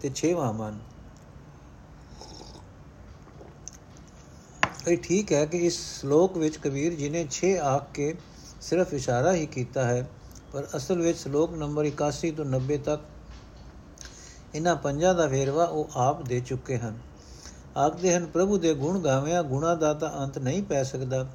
ਤੇ 0.02 0.12
6ਵਾਂ 0.16 0.54
ਮਨ। 0.54 0.80
ਇਹ 4.88 4.98
ਠੀਕ 4.98 5.34
ਹੈ 5.34 5.46
ਕਿ 5.46 5.58
ਇਸ 5.58 5.80
ਸ਼ਲੋਕ 6.00 6.38
ਵਿੱਚ 6.38 6.58
ਕਬੀਰ 6.58 6.94
ਜੀ 6.94 7.10
ਨੇ 7.10 7.26
6 7.32 7.50
ਆਖ 7.66 7.92
ਕੇ 7.94 8.14
ਸਿਰਫ 8.62 8.94
ਇਸ਼ਾਰਾ 8.94 9.34
ਹੀ 9.34 9.46
ਕੀਤਾ 9.46 9.84
ਹੈ, 9.86 10.08
ਪਰ 10.54 10.68
ਅਸਲ 10.78 11.02
ਵਿੱਚ 11.02 11.18
ਸ਼ਲੋਕ 11.18 11.54
ਨੰਬਰ 11.54 11.86
81 11.86 12.32
ਤੋਂ 12.32 12.46
90 12.46 12.78
ਤੱਕ 12.78 13.02
ਇਹਨਾਂ 14.56 14.76
ਪੰਜਾਂ 14.76 15.14
ਦਾ 15.16 15.26
ਵੇਰਵਾ 15.26 15.66
ਉਹ 15.66 15.90
ਆਪ 15.96 16.22
ਦੇ 16.22 16.40
ਚੁੱਕੇ 16.40 16.78
ਹਨ। 16.78 17.00
ਆਖਦੇ 17.78 18.16
ਹਨ, 18.16 18.26
ਪ੍ਰਭੂ 18.26 18.58
ਦੇ 18.58 18.74
ਗੁਣ 18.74 19.00
ਗਾਵਿਆਂ 19.00 19.44
ਗੁਣਾ 19.44 19.76
ਦਾ 19.76 19.94
ਤਾਂ 19.94 20.12
ਅੰਤ 20.24 20.38
ਨਹੀਂ 20.38 20.64
ਪੈ 20.64 20.84
ਸਕਦਾ। 20.84 21.28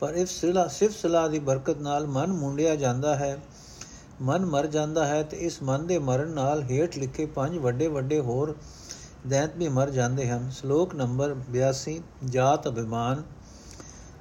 ਪਰ 0.00 0.14
ਇਸ 0.14 0.40
ਸਿਲਾ, 0.40 0.66
ਸਿਫਤ 0.66 0.96
ਸਲਾਹ 0.96 1.28
ਦੀ 1.28 1.38
ਬਰਕਤ 1.38 1.78
ਨਾਲ 1.78 2.06
ਮਨ 2.06 2.32
ਮੁੰਡਿਆ 2.32 2.76
ਜਾਂਦਾ 2.76 3.16
ਹੈ, 3.16 3.38
ਮਨ 4.22 4.46
ਮਰ 4.46 4.66
ਜਾਂਦਾ 4.66 5.06
ਹੈ 5.06 5.22
ਤੇ 5.22 5.36
ਇਸ 5.36 5.62
ਮਨ 5.62 5.86
ਦੇ 5.86 5.98
ਮਰਨ 5.98 6.28
ਨਾਲ 6.28 6.62
ਹੇਠ 6.62 6.98
ਲਿਖੇ 6.98 7.26
ਪੰਜ 7.26 7.58
ਵੱਡੇ 7.58 7.88
ਵੱਡੇ 7.88 8.20
ਹੋਰ 8.20 8.56
ਦੈਂਤ 9.26 9.56
ਵੀ 9.56 9.68
ਮਰ 9.68 9.90
ਜਾਂਦੇ 9.90 10.30
ਹਨ। 10.30 10.50
ਸ਼ਲੋਕ 10.50 10.94
ਨੰਬਰ 10.94 11.34
82 11.50 12.00
ਜਾਤ 12.24 12.68
ਅਭਿਮਾਨ। 12.68 13.22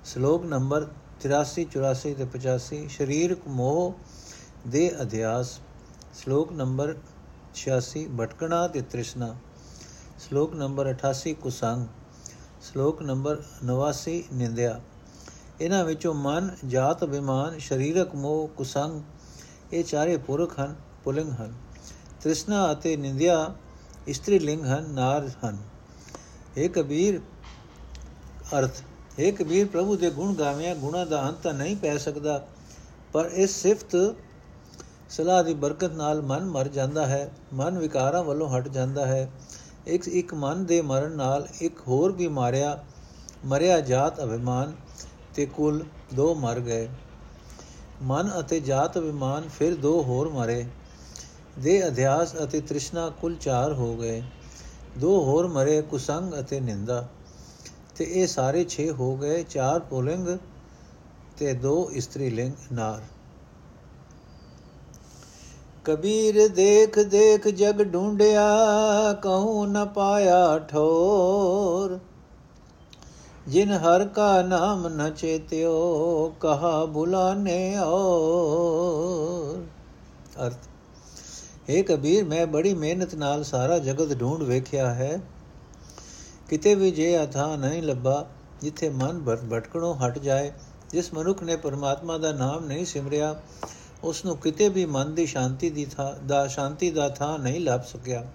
ਸ਼ਲੋਕ 0.06 0.46
ਨੰਬਰ 0.46 0.88
83 1.20 1.66
84 1.66 2.14
ਤੇ 2.14 2.26
85 2.26 2.88
ਸਰੀਰਕ 2.90 3.48
ਮੋਹ 3.48 3.94
ਦੇ 4.68 5.02
ਅਧਿਆਸ। 5.02 5.60
ਸ਼ਲੋਕ 6.14 6.52
ਨੰਬਰ 6.52 6.96
86 7.56 8.08
ਭਟਕਣਾ 8.20 8.68
ਤੇ 8.68 8.82
ਤ੍ਰਿਸ਼ਨਾ। 8.82 9.36
ਸ਼ਲੋਕ 10.20 10.56
ਨੰਬਰ 10.56 10.90
88 10.90 11.34
ਕੁਸੰਗ। 11.34 11.88
ਸ਼ਲੋਕ 12.62 13.02
ਨੰਬਰ 13.02 13.44
89 13.64 14.24
ਨਿੰਦਿਆ। 14.34 14.82
ਇਹਨਾਂ 15.62 15.84
ਵਿੱਚੋਂ 15.86 16.14
ਮਨ, 16.14 16.50
ਜਾਤ, 16.68 17.04
ਅਭਿਮਾਨ, 17.04 17.60
ਸਰੀਰਕ 17.60 18.16
ਮੋਹ, 18.16 18.48
ਕੁਸੰਗ, 18.48 19.02
ਇਹ 19.74 19.84
ਚਾਰੇ 19.84 20.18
ਪੁਰਖ 20.18 20.60
ਹਨ, 20.60 20.76
ਪੁਲਿੰਗ 21.04 21.32
ਹਨ। 21.32 21.54
ਤ੍ਰਿਸ਼ਨਾ 22.22 22.72
ਅਤੇ 22.72 22.96
ਨਿੰਦਿਆ 22.98 23.54
ਇਸਤਰੀ 24.08 24.40
ਲਿੰਗ 24.40 24.66
ਹਨ, 24.66 24.90
ਨਾਰ 24.90 25.30
ਹਨ। 25.46 25.58
ਇਹ 26.58 26.70
ਕਬੀਰ, 26.70 27.20
ਅਰਥ 28.60 28.82
ਇਹ 29.20 29.34
ਕਬੀਰ, 29.34 29.68
ਪ੍ਰਭੂ 29.68 29.96
ਦੇ 29.96 30.10
ਗੁਣ 30.10 30.34
ਗਾਵਿਆਂ, 30.34 30.76
ਗੁਣਾ 30.76 31.06
ਦਾ 31.06 31.22
ਅੰਤ 31.30 31.48
ਨਹੀਂ 31.48 31.76
ਪੈ 31.76 31.98
ਸਕਦਾ, 31.98 32.46
ਪਰ 33.14 33.30
ਇਸ 33.34 33.62
ਸਿਫਤ 33.62 33.96
ਸਲਾਹ 35.10 35.44
ਦੀ 35.44 35.54
ਬਰਕਤ 35.54 35.92
ਨਾਲ 35.92 36.22
ਮਨ 36.22 36.46
ਮਰ 36.46 36.68
ਜਾਂਦਾ 36.68 37.06
ਹੈ, 37.06 37.32
ਮਨ 37.54 37.78
ਵਿਕਾਰਾਂ 37.80 38.24
ਵੱਲੋਂ 38.24 38.50
ਹਟ 38.50 38.68
ਜਾਂਦਾ 38.68 39.06
ਹੈ। 39.06 39.30
ਇੱਕ 39.88 40.08
ਇੱਕ 40.08 40.34
ਮਨ 40.34 40.66
ਦੇ 40.66 40.82
ਮਰਨ 40.82 41.12
ਨਾਲ 41.12 41.48
ਇੱਕ 41.62 41.80
ਹੋਰ 41.88 42.12
ਵੀ 42.12 42.28
ਮਾਰਿਆ, 42.28 42.84
ਮਰਿਆ 43.46 43.80
ਜਾਤ, 43.82 44.24
ਅਭਿਮਾਨ 44.24 44.74
ਤੇ 45.36 45.46
ਕੁਲ 45.46 45.86
ਦੋ 46.16 46.36
ਮਰ 46.36 46.60
ਗਏ। 46.60 46.88
ਮਨ 48.02 48.32
ਅਤੇ 48.40 48.60
ਜਾਤ 48.60 48.98
ਅਭਿਮਾਨ 48.98 49.48
ਫਿਰ 49.60 49.76
ਦੋ 49.76 50.04
ਹੋਰ 50.04 50.30
ਮਰੇ। 50.30 50.66
ਦੇ 51.60 51.88
ਅਧਿਆਸ 51.88 52.36
ਅਤੇ 52.44 52.62
ਤ੍ਰਿਸ਼ਨਾ 52.62 53.10
ਕੁਲ 53.10 53.36
ਚਾਰ 53.36 53.74
ਹੋ 53.74 53.96
ਗਏ। 53.96 54.24
ਦੋ 54.98 55.24
ਹੋਰ 55.24 55.48
ਮਰੇ 55.48 55.82
ਕੁਸੰਗ 55.82 56.34
ਅਤੇ 56.40 56.60
ਨਿੰਦਾ। 56.60 57.08
ਤੇ 57.96 58.04
ਇਹ 58.04 58.28
ਸਾਰੇ 58.28 58.66
6 58.70 58.90
ਹੋ 58.92 59.16
ਗਏ, 59.18 59.44
ਚਾਰ 59.44 59.80
ਪੁਲਿੰਗ 59.80 60.28
ਤੇ 61.38 61.54
ਦੋ 61.54 61.90
ਇਸਤਰੀ 61.92 62.30
ਲਿੰਗ 62.30 62.54
ਨਾਰ। 62.72 63.02
ਕਬੀਰ 65.86 66.48
ਦੇਖ 66.48 67.00
ਦੇਖ 67.00 67.48
ਜਗ 67.48 67.84
ਢੂੰਡਿਆ 67.84 68.48
ਕਹੂੰ 69.14 69.72
ਨ 69.72 69.86
ਪਾਇਆ 69.86 70.60
ਠੋਰ। 70.60 72.00
ਜਿਨ 73.48 73.72
ਹਰ 73.72 74.08
ਕਾ 74.08 74.42
ਨਾਮ 74.42 74.88
ਨ 74.88 75.10
ਚੇਤਿਓ, 75.10 76.36
ਕਹਾ 76.40 76.86
ਬੁਲਾਨੇ 76.86 77.78
ਔਰ। 77.78 79.64
ਅਰਥ, 80.48 80.68
ਹੈ 81.70 81.82
ਕਬੀਰ, 81.82 82.24
ਮੈਂ 82.24 82.48
ਬੜੀ 82.48 82.74
ਮਿਹਨਤ 82.74 83.16
ਨਾਲ 83.16 83.44
ਸਾਰਾ 83.44 83.80
ਜਗਤ 83.80 84.20
ਢੂੰਡ 84.20 84.44
ਵੇਖਿਆ 84.44 84.94
ਹੈ। 84.94 85.22
ਕਿਤੇ 86.50 86.76
ਵੀ 86.76 86.92
ਜੇ 86.92 87.24
ਅਥਾ 87.24 87.56
ਨਹੀਂ 87.56 87.84
ਲੱਭਾ, 87.84 88.30
ਜਿੱਥੇ 88.62 88.90
ਮਨ 88.90 89.38
ਭਟਕਣੋਂ 89.50 89.96
ਹਟ 89.96 90.20
ਜਾਏ, 90.20 90.52
ਜਿਸ 90.92 91.14
ਮਨੁੱਖ 91.14 91.44
ਨੇ 91.44 91.56
ਪਰਮਾਤਮਾ 91.56 92.18
ਦਾ 92.18 92.32
ਨਾਮ 92.32 92.66
ਨਹੀਂ 92.66 92.86
ਸਿਮਰਿਆ 92.86 93.42
ਉਸ 94.04 94.26
ਨੂੰ 94.26 94.38
ਕਿਤੇ 94.38 94.70
ਵੀ 94.70 94.86
ਮਨ 94.86 95.16
ਦੀ 95.16 95.26
ਸ਼ਾਂਤੀ 95.26 95.70
ਦੀ 95.70 95.86
ਥਾਂ, 95.86 96.28
ਦਾ, 96.28 96.48
ਸ਼ਾਂਤੀ 96.48 96.92
ਦਾ 96.92 97.10
ਥਾਂ 97.10 97.40
ਨਹੀਂ 97.40 97.62
ਲੱਭ 97.62 97.82
ਸਕਿਆ। 97.82 98.28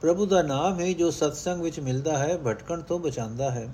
ਪ੍ਰਭੂ 0.00 0.26
ਦਾ 0.26 0.42
ਨਾਮ 0.42 0.80
ਹੈ 0.80 0.92
ਜੋ 0.92 1.10
ਸਤਸੰਗ 1.10 1.62
ਵਿੱਚ 1.62 1.80
ਮਿਲਦਾ 1.80 2.18
ਹੈ, 2.18 2.38
ਭਟਕਣ 2.46 2.80
ਤੋਂ 2.80 2.98
ਬਚਾਉਂਦਾ 2.98 3.50
ਹੈ। 3.50 3.68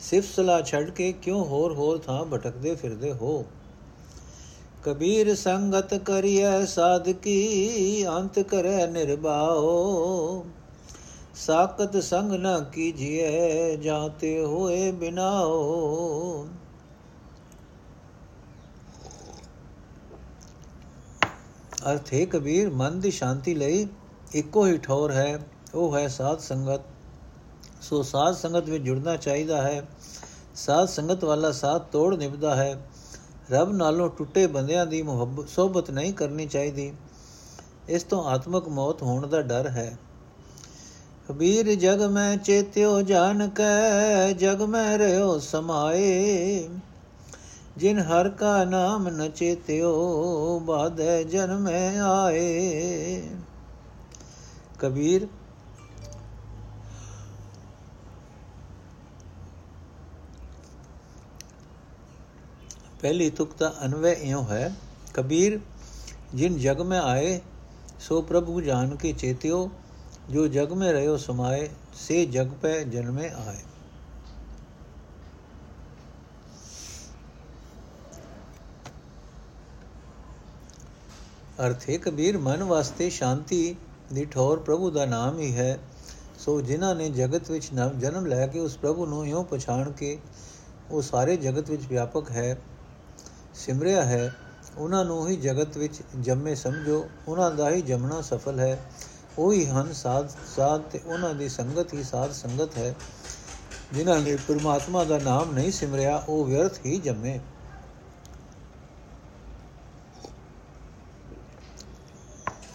ਸਿਫਤ 0.00 0.36
ਸਲਾਹ 0.36 0.62
ਛੱਡ 0.62 0.90
ਕੇ 0.90 1.12
ਕਿਉਂ 1.12 1.44
ਹੋਰ 1.44 1.72
ਹੋਰ 1.72 1.98
ਥਾਂ 1.98 2.24
ਭਟਕਦੇ 2.24 2.74
ਫਿਰਦੇ 2.74 3.12
ਹੋ? 3.12 3.44
ਕਬੀਰ 4.82 5.34
ਸੰਗਤ 5.34 5.94
ਕਰੀਐ 5.94 6.64
ਸਾਧਕੀ 6.64 8.06
ਅੰਤ 8.08 8.38
ਕਰੈ 8.38 8.86
ਨਿਰਭਾਓ। 8.86 10.46
ਸਾਕਤ 11.34 11.96
ਸੰਗ 12.02 12.32
ਨ 12.32 12.64
ਕੀਜੀਐ 12.64 13.76
ਜਾਤੇ 13.76 14.44
ਹੋਏ 14.44 14.90
ਬਿਨਾਓ। 14.92 16.46
ਅਰਥ 21.90 22.14
ਹੈ 22.14 22.24
ਕਬੀਰ 22.24 22.70
ਮਨ 22.70 23.00
ਦੀ 23.00 23.10
ਸ਼ਾਂਤੀ 23.10 23.54
ਲਈ 23.54 23.86
ਇੱਕੋ 24.34 24.66
ਹੀ 24.66 24.78
ਠੌਰ 24.78 25.12
ਹੈ, 25.12 25.38
ਉਹ 25.74 25.96
ਹੈ 25.96 26.08
ਸਾਧ 26.08 26.38
ਸੰਗਤ। 26.38 26.80
ਸੋ 27.88 28.02
ਸਾਧ 28.02 28.34
ਸੰਗਤ 28.34 28.68
ਵਿੱਚ 28.68 28.84
ਜੁੜਨਾ 28.84 29.16
ਚਾਹੀਦਾ 29.16 29.62
ਹੈ। 29.62 29.88
ਸਾਧ 30.54 30.88
ਸੰਗਤ 30.88 31.24
ਵਾਲਾ 31.24 31.52
ਸਾਥ 31.52 31.82
ਤੋੜ 31.82 32.14
ਨਿਭਦਾ 32.14 32.56
ਹੈ। 32.56 32.86
ਰੱਬ 33.50 33.72
ਨਾਲੋਂ 33.72 34.10
ਟੁੱਟੇ 34.10 34.46
ਬੰਦਿਆਂ 34.46 34.86
ਦੀ 34.86 35.02
ਮੁਹੱਬਤ 35.02 35.48
ਸੋਬਤ 35.48 35.90
ਨਹੀਂ 35.90 36.12
ਕਰਨੀ 36.12 36.46
ਚਾਹੀਦੀ। 36.46 36.92
ਇਸ 37.88 38.02
ਤੋਂ 38.02 38.24
ਆਤਮਕ 38.24 38.68
ਮੌਤ 38.68 39.02
ਹੋਣ 39.02 39.26
ਦਾ 39.26 39.42
ਡਰ 39.42 39.68
ਹੈ। 39.68 39.98
ਕਬੀਰ 41.28 41.74
ਜਗ 41.74 42.02
ਮੈਂ 42.02 42.36
ਚੇਤਿਓ 42.36 43.02
ਜਾਣ 43.02 43.48
ਕੈ, 43.48 44.32
ਜਗ 44.32 44.62
ਮੈਂ 44.62 44.98
ਰਿਓ 44.98 45.38
ਸਮਾਏ। 45.38 46.68
ਜਿਨ 47.76 47.98
ਹਰ 47.98 48.28
ਕਾ 48.28 48.64
ਨਾਮ 48.64 49.08
ਨ 49.08 49.30
ਚੇਤਿਓ, 49.30 49.94
ਬਾਧੈ 50.58 51.22
ਜਨਮੈ 51.22 52.00
ਆਏ। 52.00 53.22
ਕਬੀਰ 54.78 55.26
ਪਹਿਲੀ 63.06 63.30
ਤੁਕ 63.30 63.50
ਦਾ 63.58 63.74
ਅਨਵੇ 63.84 64.12
ਇਉਂ 64.12 64.44
ਹੈ, 64.44 64.74
ਕਬੀਰ, 65.14 65.60
ਜਿਨ 66.34 66.58
ਜਗ 66.58 66.80
ਮੈਂ 66.80 67.00
ਆਏ, 67.00 67.40
ਸੋ 68.00 68.22
ਪ੍ਰਭੂ 68.22 68.60
ਜਾਨ 68.60 68.96
ਕੇ 68.96 69.12
ਚੇਤਿਓ, 69.12 69.70
ਜੋ 70.30 70.46
ਜਗ 70.46 70.72
ਮੈਂ 70.72 70.92
ਰਹਿਓ 70.92 71.16
ਸਮਾਏ, 71.16 71.70
ਸੇ 71.94 72.26
ਜਗ 72.26 72.48
ਪੈ 72.62 72.82
ਜਨਮੇ 72.84 73.28
ਆਏ। 73.28 73.56
ਅਰਥੇ 81.66 81.98
ਕਬੀਰ, 81.98 82.38
ਮਨ 82.38 82.62
ਵਾਸਤੇ 82.62 83.10
ਸ਼ਾਂਤੀ 83.10 83.76
ਦੀ 84.12 84.24
ਠੌਰ 84.24 84.58
ਪ੍ਰਭੂ 84.58 84.90
ਦਾ 84.90 85.06
ਨਾਮ 85.06 85.38
ਹੀ 85.38 85.56
ਹੈ। 85.56 85.78
ਸੋ 86.38 86.60
ਜਿਨ੍ਹਾਂ 86.60 86.94
ਨੇ 86.94 87.10
ਜਗਤ 87.10 87.50
ਵਿੱਚ 87.50 87.72
ਨਵ 87.72 87.98
ਜਨਮ 87.98 88.26
ਲੈ 88.26 88.46
ਕੇ 88.46 88.58
ਉਸ 88.58 88.76
ਪ੍ਰਭੂ 88.76 89.06
ਨੂੰ 89.06 89.26
ਇਉਂ 89.26 89.44
ਪਛਾਣ 89.44 89.92
ਕੇ, 89.92 90.18
ਉਹ 90.90 91.02
ਸਾਰੇ 91.02 91.36
ਜਗਤ 91.36 91.70
ਵਿੱਚ 91.70 91.82
ਵਿਆਪਕ 91.88 92.30
ਹੈ। 92.30 92.58
ਸਿਮਰਿਆ 93.56 94.04
ਹੈ, 94.04 94.34
ਉਹਨਾਂ 94.78 95.04
ਨੂੰ 95.04 95.28
ਹੀ 95.28 95.36
ਜਗਤ 95.36 95.76
ਵਿੱਚ 95.76 96.02
ਜੰਮੇ 96.20 96.54
ਸਮਝੋ, 96.54 97.08
ਉਹਨਾਂ 97.28 97.50
ਦਾ 97.50 97.70
ਹੀ 97.70 97.82
ਜੰਮਣਾ 97.82 98.20
ਸਫਲ 98.20 98.60
ਹੈ। 98.60 98.90
ਉਹੀ 99.38 99.66
ਹਨ 99.66 99.92
ਸਾਧ 99.92 100.28
ਸਾਧ 100.56 100.82
ਤੇ 100.82 101.00
ਉਹਨਾਂ 101.06 101.34
ਦੀ 101.34 101.48
ਸੰਗਤ 101.48 101.94
ਹੀ 101.94 102.02
ਸਾਧ 102.02 102.32
ਸੰਗਤ 102.32 102.78
ਹੈ। 102.78 102.94
ਜਿਨ੍ਹਾਂ 103.92 104.20
ਨੇ 104.20 104.36
ਪ੍ਰਮਾਤਮਾ 104.36 105.04
ਦਾ 105.04 105.18
ਨਾਮ 105.18 105.52
ਨਹੀਂ 105.54 105.72
ਸਿਮਰਿਆ, 105.72 106.24
ਉਹ 106.28 106.44
ਵਿਅਰਥ 106.44 106.78
ਹੀ 106.86 106.96
ਜੰਮੇ। 106.98 107.40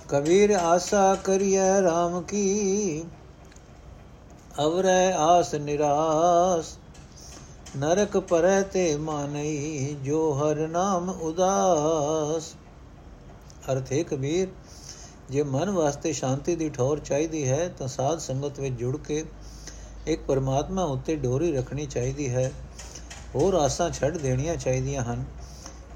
ਕਬੀਰ 0.09 0.51
ਆਸਾ 0.51 1.15
ਕਰੀਐ 1.15 1.81
RAM 1.81 2.21
ਕੀ, 2.21 3.03
ਅਵਰੈ 4.65 5.13
ਆਸ 5.13 5.55
ਨਿਰਾਸ। 5.55 6.77
ਨਰਕ 7.77 8.17
ਪਰੈ 8.17 8.61
ਤੇ 8.61 8.97
ਮਾਨਈ, 8.97 9.95
ਜੋ 10.03 10.33
ਹਰ 10.33 10.55
ਨਾਮ 10.55 11.09
ਉਦਾਸ। 11.09 12.55
ਅਰਥੇ 13.71 14.03
ਕਬੀਰ, 14.03 14.47
ਜੇ 15.29 15.43
ਮਨ 15.43 15.69
ਵਾਸਤੇ 15.69 16.13
ਸ਼ਾਂਤੀ 16.13 16.55
ਦੀ 16.55 16.69
ਠੌਰ 16.69 16.99
ਚਾਹੀਦੀ 16.99 17.49
ਹੈ, 17.49 17.73
ਤਾਂ 17.77 17.87
ਸਾਧ 17.87 18.19
ਸੰਗਤ 18.19 18.59
ਵਿੱਚ 18.59 18.75
ਜੁੜ 18.75 18.97
ਕੇ 18.97 19.25
ਇੱਕ 20.07 20.21
ਪਰਮਾਤਮਾ 20.21 20.83
ਉੱਤੇ 20.83 21.15
ਡੋਰੀ 21.15 21.51
ਰੱਖਣੀ 21.51 21.85
ਚਾਹੀਦੀ 21.85 22.29
ਹੈ। 22.29 22.51
ਹੋਰ 23.35 23.53
ਆਸਾਂ 23.53 23.89
ਛੱਡ 23.89 24.17
ਦੇਣੀਆਂ 24.17 24.55
ਚਾਹੀਦੀਆਂ 24.55 25.03
ਹਨ। 25.03 25.25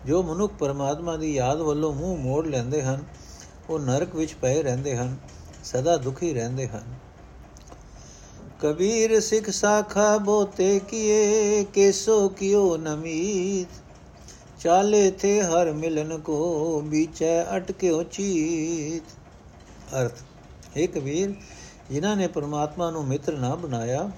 ਜੋ 0.05 0.23
ਮਨੁੱਖ 0.23 0.53
ਪਰਮਾਤਮਾ 0.53 1.17
ਦੀ 1.17 1.33
ਯਾਦ 1.33 1.57
ਵੱਲੋਂ 1.57 1.93
ਮੂੰਹ 1.93 2.17
ਮੋੜ 2.17 2.47
ਲੈਂਦੇ 2.47 2.83
ਹਨ, 2.83 3.03
ਉਹ 3.69 3.79
ਨਰਕ 3.79 4.15
ਵਿੱਚ 4.15 4.33
ਪਏ 4.33 4.63
ਰਹਿੰਦੇ 4.63 4.97
ਹਨ, 4.97 5.17
ਸਦਾ 5.63 5.97
ਦੁਖੀ 5.97 6.33
ਰਹਿੰਦੇ 6.33 6.67
ਹਨ। 6.67 6.83
ਕਬੀਰ 8.59 9.19
ਸਿੱਖ 9.19 9.49
ਸਾਖਾ 9.49 10.17
ਬੋਤੇ 10.17 10.79
ਕੀਏ, 10.79 11.63
ਕੇਸੋ 11.73 12.27
ਕਿਓ 12.29 12.77
ਨਮੀਤ 12.77 13.67
ਚਾਲੇ 14.59 15.09
ਥੇ 15.11 15.41
ਹਰ 15.41 15.71
ਮਿਲਨ 15.71 16.17
ਕੋ 16.17 16.81
ਵਿਚੈ 16.81 17.43
ਅਟਕਿਓ 17.57 18.03
ਚੀਤ। 18.03 19.03
ਅਰਥ, 19.95 20.21
ਹੈ 20.77 20.85
ਕਬੀਰ, 20.85 21.33
ਜਿਨ੍ਹਾਂ 21.91 22.15
ਨੇ 22.15 22.27
ਪਰਮਾਤਮਾ 22.27 22.89
ਨੂੰ 22.91 23.05
ਮਿੱਤਰ 23.07 23.37
ਨਾ 23.37 23.53
ਬਣਾਇਆ, 23.55 24.09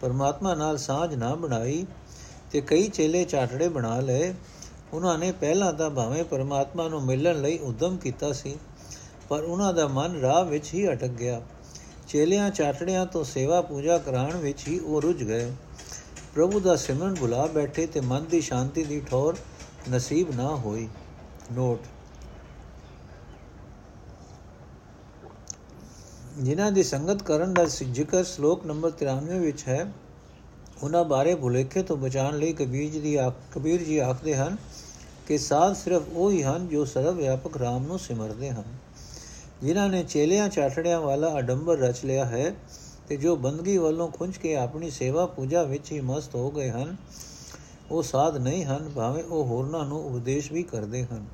ਪਰਮਾਤਮਾ 0.00 0.54
ਨਾਲ 0.54 0.78
ਸਾਝ 0.78 1.14
ਨਾ 1.14 1.34
ਬਣਾਈ, 1.34 1.84
ਤੇ 2.50 2.60
ਕਈ 2.60 2.88
ਚੇਲੇ 2.88 3.24
ਚਾਟੜੇ 3.24 3.68
ਬਣਾ 3.68 3.98
ਲਏ 4.00 4.32
ਉਹਨਾਂ 4.92 5.18
ਨੇ 5.18 5.32
ਪਹਿਲਾਂ 5.32 5.72
ਤਾਂ 5.72 5.90
ਭਾਵੇਂ 5.90 6.24
ਪਰਮਾਤਮਾ 6.24 6.88
ਨੂੰ 6.88 7.02
ਮਿਲਣ 7.04 7.40
ਲਈ 7.42 7.58
ਉਦਮ 7.58 7.96
ਕੀਤਾ 7.96 8.32
ਸੀ, 8.32 8.56
ਪਰ 9.28 9.42
ਉਹਨਾਂ 9.42 9.72
ਦਾ 9.74 9.86
ਮਨ 9.88 10.20
ਰਾਹ 10.20 10.44
ਵਿੱਚ 10.44 10.74
ਹੀ 10.74 10.88
ਅਟਕ 10.88 11.10
ਗਿਆ। 11.10 11.40
ਚੇਲਿਆਂ 12.12 12.50
ਚਾਟੜਿਆਂ 12.50 13.04
ਤੋਂ 13.06 13.24
ਸੇਵਾ 13.24 13.60
ਪੂਜਾ 13.60 13.96
ਕਰਾਉਣ 13.98 14.36
ਵਿੱਚ 14.36 14.66
ਹੀ 14.68 14.78
ਉਹ 14.78 15.00
ਰੁੱਝ 15.02 15.22
ਗਏ। 15.24 15.52
ਪ੍ਰਭੂ 16.34 16.60
ਦਾ 16.60 16.74
ਸਿਮਰਨ 16.76 17.14
ਭੁਲਾ 17.14 17.46
ਬੈਠੇ 17.46 17.86
ਤੇ 17.86 18.00
ਮਨ 18.00 18.24
ਦੀ 18.24 18.40
ਸ਼ਾਂਤੀ 18.40 18.84
ਦੀ 18.84 19.00
ਠੌਰ 19.00 19.36
ਨਸੀਬ 19.90 20.34
ਨਾ 20.36 20.48
ਹੋਈ। 20.56 20.88
ਨੋਟ। 21.52 21.86
ਜਿਨ੍ਹਾਂ 26.38 26.70
ਦੀ 26.72 26.82
ਸੰਗਤ 26.82 27.22
ਕਰਨ 27.22 27.54
ਦਾ 27.54 27.64
ਜ਼ਿਕਰ 27.64 28.24
ਸ਼ਲੋਕ 28.24 28.66
ਨੰਬਰ 28.66 28.90
93 28.90 29.38
ਵਿੱਚ 29.38 29.64
ਹੈ, 29.68 29.92
ਉਹਨਾਂ 30.82 31.04
ਬਾਰੇ 31.04 31.34
ਭੁਲੇਖੇ 31.34 31.82
ਤੋਂ 31.82 31.96
ਬਚਾਉਣ 31.96 32.38
ਲਈ 32.38 32.52
ਕਬੀਰ 32.52 32.90
ਜੀ 32.90 33.00
ਦੀ 33.00 33.16
ਕਬੀਰ 33.52 33.82
ਜੀ 33.82 33.98
ਆਖਦੇ 33.98 34.36
ਹਨ 34.36 34.56
ਕਿ 35.28 35.38
ਸਾਧ 35.38 35.74
ਸਿਰਫ 35.76 36.02
ਉਹ 36.12 36.30
ਹੀ 36.30 36.42
ਹਨ 36.42 36.68
ਜੋ 36.68 36.84
ਸਰਵ 36.84 37.16
ਵਿਆਪਕ 37.16 37.56
ਰਾਮ 37.56 37.86
ਨੂੰ 37.86 37.98
ਸਿਮਰਦੇ 37.98 38.50
ਹਨ। 38.50 38.64
ਜਿਨ੍ਹਾਂ 39.62 39.88
ਨੇ 39.88 40.02
ਚੇਲਿਆਂ 40.02 40.48
ਚਾਟੜਿਆਂ 40.48 41.00
ਵਾਲਾ 41.00 41.38
ਅਡੰਬਰ 41.38 41.78
ਰਚ 41.78 42.04
ਲਿਆ 42.04 42.24
ਹੈ 42.24 42.54
ਤੇ 43.08 43.16
ਜੋ 43.16 43.36
ਬੰਦਗੀ 43.36 43.78
ਵੱਲੋਂ 43.78 44.08
ਖੁੰਝ 44.08 44.36
ਕੇ 44.36 44.56
ਆਪਣੀ 44.56 44.90
ਸੇਵਾ 44.90 45.26
ਪੂਜਾ 45.26 45.62
ਵਿੱਚ 45.62 45.92
ਹੀ 45.92 46.00
ਮਸਤ 46.00 46.34
ਹੋ 46.34 46.50
ਗਏ 46.50 46.70
ਹਨ, 46.70 46.96
ਉਹ 47.90 48.02
ਸਾਧ 48.02 48.36
ਨਹੀਂ 48.36 48.64
ਹਨ, 48.64 48.90
ਭਾਵੇਂ 48.94 49.24
ਉਹ 49.24 49.44
ਹੋਰਨਾਂ 49.44 49.84
ਨੂੰ 49.84 50.06
ਉਪਦੇਸ਼ 50.06 50.52
ਵੀ 50.52 50.62
ਕਰਦੇ 50.62 51.04
ਹਨ। 51.04 51.26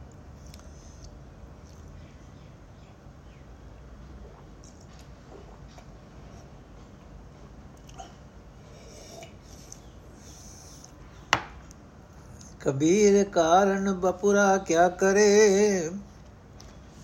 ਕਬੀਰ 12.61 13.25
ਕਾਰਨ 13.25 13.93
ਬਪੁਰਾ 13.93 14.57
ਕਿਆ 14.57 14.89
ਕਰੇ? 14.89 15.91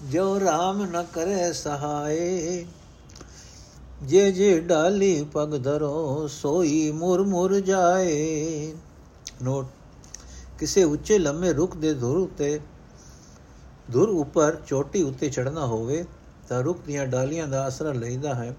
ਜੋ 0.05 0.37
RAM 0.37 0.85
ਨ 0.85 1.07
ਕਰੇ 1.13 1.53
ਸਹਾਏ, 1.53 2.67
ਜੇ 4.03 4.33
ਜੇ 4.33 4.61
ਡਾਲੀ 4.61 5.27
ਪਗ 5.33 5.65
ਧਰੋ, 5.65 6.27
ਸੋਈ 6.27 6.91
ਮੁਰ 6.91 7.23
ਮੁਰ 7.23 7.61
ਜਾਏ। 7.61 8.73
ਨੋਟ, 9.43 9.67
ਕਿਸੇ 10.59 10.85
ਉੱਚੇ 10.85 11.19
ਲੰਮੇ 11.19 11.53
ਰੁੱਖ 11.53 11.77
ਦੇ 11.77 11.95
ਧੁਰ 11.95 12.17
ਉਤੇ, 12.17 12.61
ਧੁਰ 13.93 14.09
ਉੱਪਰ 14.09 14.57
ਚੋਟੀ 14.67 15.03
ਉੱਤੇ 15.03 15.31
ਚੜਨਾ 15.31 15.67
ਹੋਵੇ, 15.67 16.05
ਤਾਂ 16.49 16.63
ਰੁੱਖ 16.63 16.79
ਦੀਆਂ 16.87 17.07
ਡਾਲੀਆਂ 17.07 17.49
ਦਾ 17.49 17.65
ਆਸਰਾ 17.65 17.93
ਲੈਂਦਾ 17.93 18.35
ਹੈ। 18.35 18.57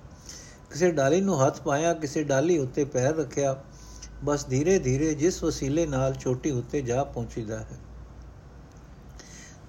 ਕਿਸੇ 0.71 0.91
ਡਾਲੀ 0.91 1.21
ਨੂੰ 1.21 1.47
ਹੱਥ 1.47 1.61
ਪਾਇਆ, 1.61 1.93
ਕਿਸੇ 1.93 2.23
ਡਾਲੀ 2.23 2.57
ਉੱਤੇ 2.57 2.85
ਪੈਰ 2.85 3.15
ਰੱਖਿਆ, 3.15 3.63
ਬਸ 4.23 4.45
ਧੀਰੇ 4.45 4.79
ਧੀਰੇ 4.79 5.13
ਜਿਸ 5.13 5.43
ਵਸੀਲੇ 5.43 5.85
ਨਾਲ 5.85 6.13
ਚੋਟੀ 6.13 6.51
ਉੱਤੇ 6.51 6.81
ਜਾ 6.81 7.03
ਪਹੁੰਚੀਦਾ 7.03 7.59
ਹੈ। 7.59 7.84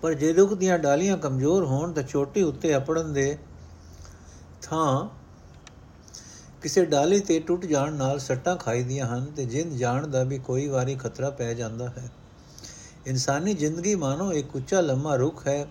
ਪਰ 0.03 0.15
ਜੇ 0.15 0.33
ਰੁੱਖ 0.33 0.55
ਦੀਆਂ 0.55 0.79
ਡਾਲੀਆਂ 0.79 1.17
ਕਮਜ਼ੋਰ 1.17 1.65
ਹੋਣ 1.65 1.93
ਤਾਂ 1.93 2.03
ਚੋਟੀ 2.03 2.43
ਉੱਤੇ 2.43 2.77
ਅਪੜਨ 2.77 3.13
ਦੇ 3.13 3.39
ਥਾਂ 4.63 5.09
ਕਿਸੇ 6.63 6.85
ਡਾਲੀ 6.85 7.21
ਤੇ 7.21 7.41
ਟੁੱਟ 7.41 7.67
ਜਾਣ 7.67 7.93
ਨਾਲ 7.93 8.19
ਸੱਟਾਂ 8.19 8.57
ਖਾਈਦੀਆਂ 8.57 9.07
ਹਨ 9.07 9.25
ਤੇ 9.25 9.45
ਜਿੰਦ 9.45 9.73
ਜਾਣ 9.73 10.07
ਦਾ 10.07 10.23
ਵੀ 10.23 10.39
ਕੋਈ 10.39 10.69
ਵਾਰੀ 10.69 10.95
ਖਤਰਾ 10.95 11.31
ਪੈ 11.31 11.55
ਜਾਂਦਾ 11.55 11.89
ਹੈ। 11.89 12.11
ਇਨਸਾਨੀ 13.07 13.55
ਜ਼ਿੰਦਗੀ 13.55 13.95
ਮਾਨੋ 13.95 14.33
ਇੱਕ 14.33 14.57
ਉੱਚਾ 14.57 14.81
ਲੰਮਾ 14.81 15.15
ਰੁੱਖ 15.15 15.47
ਹੈ, 15.47 15.67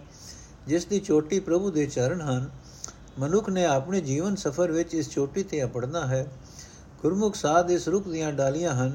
ਜਿਸ 0.67 0.85
ਦੀ 0.85 0.99
ਚੋਟੀ 0.99 1.39
ਪ੍ਰਭੂ 1.39 1.71
ਦੇ 1.71 1.85
ਚਰਨ 1.85 2.21
ਹਨ। 2.21 2.49
ਮਨੁੱਖ 3.19 3.49
ਨੇ 3.49 3.65
ਆਪਣੇ 3.65 4.01
ਜੀਵਨ 4.01 4.35
ਸਫਰ 4.35 4.71
ਵਿੱਚ 4.71 4.93
ਇਸ 4.93 5.09
ਚੋਟੀ 5.09 5.43
ਤੇ 5.43 5.63
ਅਪੜਨਾ 5.63 6.07
ਹੈ। 6.07 6.27
ਗੁਰਮੁਖ 7.01 7.35
ਸਾਧ 7.35 7.71
ਇਸ 7.71 7.87
ਰੁੱਖ 7.87 8.07
ਦੀਆਂ 8.07 8.33
ਡਾਲੀਆਂ 8.33 8.73
ਹਨ। 8.73 8.91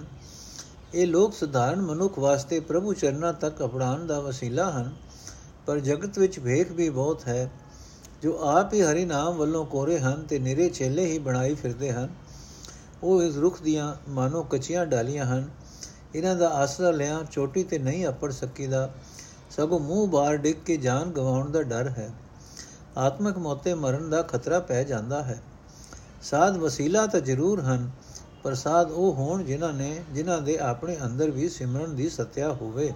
ਇਹ 0.94 1.06
ਲੋਕ 1.06 1.34
ਸਧਾਰਨ 1.34 1.82
ਮਨੁੱਖ 1.82 2.18
ਵਾਸਤੇ 2.18 2.60
ਪ੍ਰਭੂ 2.60 2.94
ਚਰਨਾਂ 2.94 3.32
ਤੱਕ 3.32 3.64
ਅਪੜਾਉਣ 3.64 4.06
ਦਾ 4.06 4.20
ਵਸੀਲਾ 4.20 4.70
ਹਨ। 4.70 4.92
ਪਰ 5.66 5.78
ਜਗਤ 5.78 6.18
ਵਿੱਚ 6.18 6.38
ਵੇਖ 6.38 6.72
ਵੀ 6.72 6.90
ਬਹੁਤ 6.90 7.28
ਹੈ, 7.28 7.50
ਜੋ 8.22 8.38
ਆਪ 8.48 8.74
ਹੀ 8.74 8.82
ਹਰੀ 8.82 9.04
ਨਾਮ 9.04 9.36
ਵੱਲੋਂ 9.36 9.66
ਕੋਰੇ 9.66 9.98
ਹਨ 9.98 10.22
ਤੇ 10.22 10.38
ਨਿਰੇ 10.38 10.68
ਚੇਲੇ 10.68 11.06
ਹੀ 11.06 11.18
ਬਣਾਈ 11.18 11.54
ਫਿਰਦੇ 11.54 11.92
ਹਨ। 11.92 12.08
ਉਹ 13.02 13.22
ਇਸ 13.22 13.36
ਰੁੱਖ 13.36 13.62
ਦੀਆਂ 13.62 13.94
ਮਾਨੋ 14.08 14.42
ਕੱਚੀਆਂ 14.42 14.86
ਡਾਲੀਆਂ 14.86 15.24
ਹਨ। 15.24 15.50
ਇਹਨਾਂ 16.14 16.36
ਦਾ 16.36 16.48
ਆਸਰਾ 16.48 16.90
ਲਿਆ 16.90 17.20
ਚੋਟੀ 17.30 17.64
ਤੇ 17.64 17.78
ਨਹੀਂ 17.78 18.08
ਅਪੜ 18.08 18.32
ਸਕੀਦਾ। 18.32 18.90
ਸਗੋਂ 19.50 19.80
ਮੂੰਹ 19.80 20.08
ਬਾਹਰ 20.08 20.36
ਡਿੱਗ 20.36 20.56
ਕੇ 20.66 20.76
ਜਾਨ 20.76 21.10
ਗਵਾਉਣ 21.10 21.50
ਦਾ 21.50 21.62
ਡਰ 21.62 21.88
ਹੈ। 21.88 22.10
ਆਤਮਿਕ 22.96 23.38
ਮੌਤੇ 23.38 23.74
ਮਰਨ 23.74 24.10
ਦਾ 24.10 24.22
ਖਤਰਾ 24.22 24.60
ਪੈ 24.60 24.84
ਜਾਂਦਾ 24.84 25.22
ਹੈ। 25.22 25.42
ਸਾਧ 26.22 26.56
ਵਸੀਲਾ 26.56 27.06
ਤਾਂ 27.06 27.20
ਜ਼ਰੂਰ 27.20 27.60
ਹਨ, 27.60 27.90
ਪਰ 28.42 28.54
ਸਾਧ 28.54 28.90
ਉਹ 28.90 29.14
ਹੋਣ 29.14 29.44
ਜਿਨ੍ਹਾਂ 29.44 29.72
ਨੇ, 29.72 30.04
ਜਿਨ੍ਹਾਂ 30.12 30.42
ਦੇ 30.42 30.58
ਆਪਣੇ 30.58 30.96
ਅੰਦਰ 31.04 31.30
ਵੀ 31.30 31.48
ਸਿਮਰਨ 31.48 31.96
ਦੀ 31.96 32.08
ਸਤਿਆ 32.08 32.52
ਹੋਵੇ। 32.52 32.92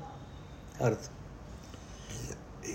ਅਰਥ। 0.87 0.99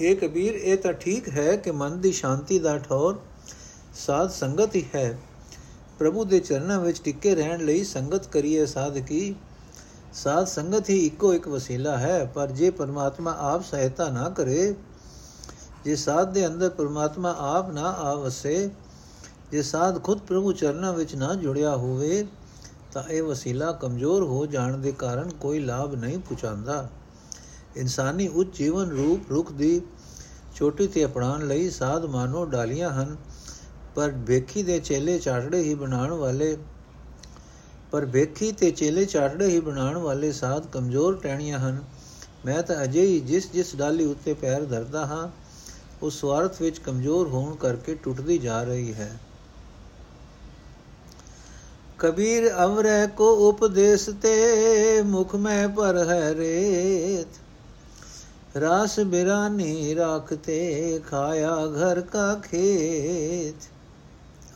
ਇਹ 0.01 0.15
ਕਬੀਰ, 0.15 0.53
ਇਹ 0.53 0.77
ਤਾਂ 0.77 0.93
ਠੀਕ 0.93 1.27
ਹੈ 1.29 1.55
ਕਿ 1.55 1.71
ਮਨ 1.71 1.99
ਦੀ 2.01 2.11
ਸ਼ਾਂਤੀ 2.11 2.59
ਦਾ 2.59 2.77
ਠੌਰ 2.77 3.19
ਸਾਧ 3.95 4.29
ਸੰਗਤ 4.29 4.75
ਹੀ 4.75 4.85
ਹੈ। 4.95 5.17
ਪ੍ਰਭੂ 5.99 6.23
ਦੇ 6.25 6.39
ਚਰਨਾਂ 6.39 6.79
ਵਿੱਚ 6.79 7.01
ਟਿੱਕੇ 7.01 7.35
ਰਹਿਣ 7.35 7.65
ਲਈ 7.65 7.83
ਸੰਗਤ 7.83 8.27
ਕਰੀਏ 8.27 8.65
ਸਾਧਕੀ 8.65 9.35
ਸਾਧ 10.13 10.45
ਸੰਗਤ 10.47 10.89
ਹੀ 10.89 11.05
ਇੱਕੋ 11.05 11.33
ਇੱਕ 11.33 11.47
ਵਸੀਲਾ 11.47 11.97
ਹੈ, 11.97 12.25
ਪਰ 12.25 12.51
ਜੇ 12.51 12.69
ਪਰਮਾਤਮਾ 12.69 13.35
ਆਪ 13.39 13.63
ਸਹਾਇਤਾ 13.63 14.09
ਨਾ 14.09 14.29
ਕਰੇ, 14.29 14.75
ਜੇ 15.85 15.95
ਸਾਧ 15.95 16.31
ਦੇ 16.33 16.47
ਅੰਦਰ 16.47 16.69
ਪਰਮਾਤਮਾ 16.69 17.35
ਆਪ 17.39 17.71
ਨਾ 17.71 17.89
ਆਵਸੇ, 17.99 18.69
ਜੇ 19.51 19.61
ਸਾਧ 19.61 20.03
ਖੁਦ 20.03 20.19
ਪ੍ਰਭੂ 20.19 20.51
ਚਰਨਾਂ 20.51 20.93
ਵਿੱਚ 20.93 21.15
ਨਾ 21.15 21.33
ਜੁੜਿਆ 21.33 21.75
ਹੋਵੇ, 21.75 22.25
ਤਾਂ 22.93 23.03
ਇਹ 23.03 23.23
ਵਸੀਲਾ 23.23 23.71
ਕਮਜ਼ੋਰ 23.71 24.23
ਹੋ 24.23 24.45
ਜਾਣ 24.45 24.77
ਦੇ 24.77 24.91
ਕਾਰਨ 24.91 25.29
ਕੋਈ 25.29 25.59
ਲਾਭ 25.59 25.95
ਨਹੀਂ 25.95 26.19
ਪਹੁੰਚਾਉਂਦਾ 26.19 26.89
ਇਨਸਾਨੀ 27.75 28.27
ਉੱਚ 28.27 28.57
ਜੀਵਨ 28.57 28.89
ਰੂਪ 28.89 29.31
ਰੁਖ 29.31 29.51
ਦੀ 29.51 29.81
ਛੋਟੀ 30.55 30.87
ਤੇ 30.87 31.05
ਅਪਣਾਉਣ 31.05 31.47
ਲਈ 31.47 31.69
ਸਾਧ 31.69 32.05
ਮਾਨੋ 32.05 32.45
ਡਾਲੀਆਂ 32.45 32.89
ਹਨ। 32.89 33.17
ਪਰ 33.95 34.11
ਵੇਖੀ 34.11 34.63
ਦੇ 34.63 34.79
ਚੇਲੇ 34.79 35.19
ਚਾਟੜੇ 35.19 35.61
ਹੀ 35.61 35.73
ਬਣਾਉਣ 35.73 36.11
ਵਾਲੇ, 36.11 36.57
ਪਰ 37.91 38.05
ਵੇਖੀ 38.05 38.51
ਤੇ 38.51 38.71
ਚੇਲੇ 38.71 39.05
ਚਾਟੜੇ 39.05 39.47
ਹੀ 39.47 39.59
ਬਣਾਉਣ 39.59 39.97
ਵਾਲੇ 39.97 40.31
ਸਾਧ 40.31 40.67
ਕਮਜ਼ੋਰ 40.67 41.15
ਟਹਿਣੀਆਂ 41.15 41.59
ਹਨ। 41.59 41.83
ਮੈਂ 42.45 42.61
ਤਾਂ 42.63 42.83
ਅਜੇ 42.83 43.01
ਹੀ 43.01 43.19
ਜਿਸ 43.19 43.51
ਜਿਸ 43.51 43.75
ਡਾਲੀ 43.75 44.05
ਉੱਤੇ 44.05 44.33
ਪੈਰ 44.33 44.65
ਧਰਦਾ 44.65 45.05
ਹਾਂ, 45.05 45.27
ਉਸ 46.01 46.19
ਸਵਾਰਥ 46.21 46.61
ਵਿੱਚ 46.61 46.77
ਕਮਜ਼ੋਰ 46.77 47.27
ਹੋਣ 47.27 47.55
ਕਰਕੇ 47.55 47.95
ਟੁੱਟਦੀ 47.95 48.37
ਜਾ 48.37 48.63
ਰਹੀ 48.63 48.93
ਹੈ। 48.93 49.19
ਕਬੀਰ 51.97 52.49
ਅਵਰੈ 52.65 53.05
ਕੋ 53.07 53.49
ਉਪਦੇਸ 53.49 54.09
ਤੇ 54.21 55.01
ਮੁਖ 55.01 55.35
ਮੈਂ 55.35 55.69
ਪਰ 55.69 55.97
ਹੈ 55.97 56.33
ਰੇਤ। 56.35 57.39
ਰਾਸ 58.61 58.99
ਬਿਰਾਨੀ 58.99 59.95
ਰਾਖਤੇ 59.95 61.01
ਖਾਇਆ 61.09 61.55
ਘਰ 61.67 62.01
ਕਾ 62.01 62.33
ਖੇਤ। 62.35 63.69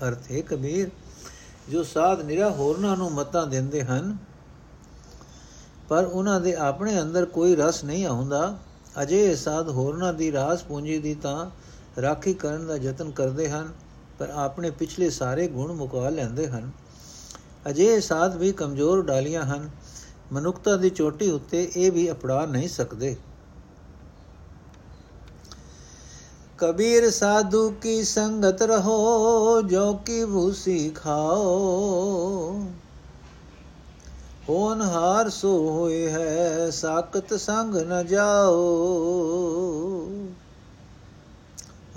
ਅਰਥ 0.04 0.32
ਹੈ 0.32 0.42
ਕਬੀਰ, 0.42 0.90
ਜੋ 1.70 1.84
ਸਾਧ 1.84 2.22
ਨਿਰਾ 2.22 2.50
ਹੋਰਨਾਂ 2.50 2.96
ਨੂੰ 2.98 3.12
ਮਤਾਂ 3.12 3.46
ਦਿੰਦੇ 3.48 3.84
ਹਨ, 3.84 4.18
ਪਰ 5.90 6.06
ਉਹਨਾਂ 6.06 6.40
ਦੇ 6.42 6.56
ਆਪਣੇ 6.56 7.02
ਅੰਦਰ 7.02 7.26
ਕੋਈ 7.26 7.56
ਰਸ 7.56 7.84
ਨਹੀਂ 7.84 8.06
ਆਉਂਦਾ। 8.06 8.58
ਅਜੇ 9.02 9.36
ਸਾਧ 9.36 9.70
ਹੋਰਨਾਂ 9.70 10.14
ਦੀ 10.14 10.32
ਰਾਸ 10.32 10.64
ਪੂੰਜੀ 10.64 10.98
ਦੀ 10.98 11.14
ਤਾਂ 11.16 11.50
ਰਾਖੀ 12.02 12.34
ਕਰਨ 12.34 12.68
ਦਾ 12.68 12.76
ਯਤਨ 12.76 13.12
ਕਰਦੇ 13.12 13.50
ਹਨ, 13.50 13.72
ਪਰ 14.20 14.30
ਆਪਣੇ 14.30 14.72
ਪਿਛਲੇ 14.72 15.10
ਸਾਰੇ 15.10 15.48
ਗੁਣ 15.48 15.72
ਮੁਕਾ 15.72 16.10
ਲੈਂਦੇ 16.10 16.48
ਹਨ। 16.48 16.72
ਅਜੇ 17.70 18.00
ਸਾਧ 18.00 18.36
ਵੀ 18.36 18.52
ਕਮਜ਼ੋਰ 18.52 19.04
ਡਾਲੀਆਂ 19.06 19.44
ਹਨ, 19.44 19.70
ਮਨੁੱਖਤਾ 20.32 20.76
ਦੀ 20.78 20.90
ਚੋਟੀ 20.90 21.30
ਉੱਤੇ 21.32 21.72
ਇਹ 21.76 21.92
ਵੀ 21.92 22.12
ਅਪੜਾ 22.12 22.46
ਨਹੀਂ 22.46 22.70
ਸਕਦੇ। 22.70 23.16
ਕਬੀਰ 26.64 27.12
ਸਾਧੂ 27.12 27.70
ਕੀ 27.70 28.04
ਸੰਗਤ 28.04 28.62
ਰਹੋ, 28.62 29.62
ਜੋ 29.62 29.94
ਕੀ 29.94 30.26
ਭੂਸੀ 30.26 30.90
ਖਾਓ। 30.90 31.50
ਹੋਨ 34.50 34.82
ਹਾਰ 34.82 35.30
ਸੋ 35.30 35.70
ਹੋਏ 35.70 36.10
ਹੈ, 36.10 36.70
ਸਾਖਤ 36.70 37.34
ਸੰਗ 37.34 37.76
ਨ 37.76 38.06
ਜਾਓ। 38.06 38.54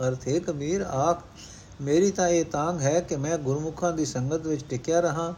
ਅਰਥੇ 0.08 0.40
ਕਬੀਰ, 0.40 0.82
ਆਖ, 0.82 1.22
ਮੇਰੀ 1.80 2.10
ਤਾਂ 2.10 2.28
ਇਹ 2.28 2.44
ਤਾਂਗ 2.44 2.80
ਹੈ 2.80 3.00
ਕਿ 3.00 3.16
ਮੈਂ 3.16 3.38
ਗੁਰਮੁਖਾਂ 3.38 3.92
ਦੀ 3.92 4.04
ਸੰਗਤ 4.04 4.46
ਵਿੱਚ 4.46 4.64
ਟਿਕਿਆ 4.68 5.00
ਰਹਾ। 5.00 5.34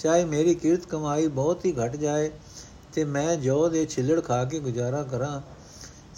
ਚਾਹੇ 0.00 0.24
ਮੇਰੀ 0.24 0.54
ਕੀਰਤ 0.54 0.86
ਕਮਾਈ 0.86 1.26
ਬਹੁਤ 1.26 1.64
ਹੀ 1.64 1.72
ਘਟ 1.72 1.96
ਜਾਏ, 1.96 2.30
ਤੇ 2.94 3.04
ਮੈਂ 3.04 3.36
ਜੋ 3.36 3.68
ਦੇ 3.68 3.86
ਛਿਲੜ 3.86 4.20
ਖਾ 4.20 4.44
ਕੇ 4.44 4.58
ਗੁਜ਼ਾਰਾ 4.58 5.02
ਕਰਾਂ। 5.02 5.40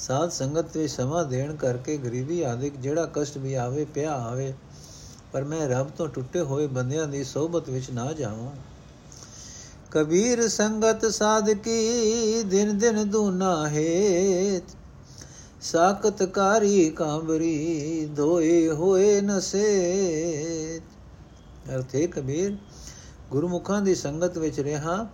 ਸਾਧ 0.00 0.30
ਸੰਗਤ 0.30 0.76
ਵਿੱਚ 0.76 0.92
ਸਮਾਂ 0.92 1.24
ਦੇਣ 1.24 1.54
ਕਰਕੇ 1.56 1.96
ਗਰੀਬੀ 1.96 2.40
ਆਦਿਕ 2.42 2.76
ਜਿਹੜਾ 2.76 3.04
ਕਸ਼ਟ 3.14 3.38
ਵੀ 3.38 3.54
ਆਵੇ, 3.54 3.84
ਪਿਆ 3.84 4.12
ਆਵੇ, 4.12 4.52
ਪਰ 5.32 5.44
ਮੈਂ 5.44 5.68
ਰੱਬ 5.68 5.90
ਤੋਂ 5.90 6.06
ਟੁੱਟੇ 6.08 6.40
ਹੋਏ 6.40 6.66
ਬੰਦਿਆਂ 6.66 7.06
ਦੀ 7.06 7.24
ਸਹਬਤ 7.24 7.68
ਵਿੱਚ 7.70 7.90
ਨਾ 7.90 8.12
ਜਾਵਾਂ। 8.12 8.50
ਕਬੀਰ 9.90 10.48
ਸੰਗਤ 10.48 11.06
ਸਾਧਕੀ 11.06 12.42
ਦਿਨ 12.42 12.78
ਦਿਨ 12.78 13.08
ਦੂਨਾ 13.10 13.68
ਹੇਤ 13.68 14.76
ਸਾਖਤ 15.62 16.22
ਕਾਰੀ 16.22 16.90
ਕਾਂਬਰੀ 16.90 18.08
ਧੋਏ 18.16 18.68
ਹੋਏ 18.68 19.20
ਨਸੇ 19.20 20.80
ਅਰਥੇ 21.74 22.06
ਕਬੀਰ, 22.06 22.56
ਗੁਰਮੁਖਾਂ 23.30 23.80
ਦੀ 23.82 23.94
ਸੰਗਤ 23.94 24.38
ਵਿੱਚ 24.38 24.60
ਰਹਾ, 24.60 25.06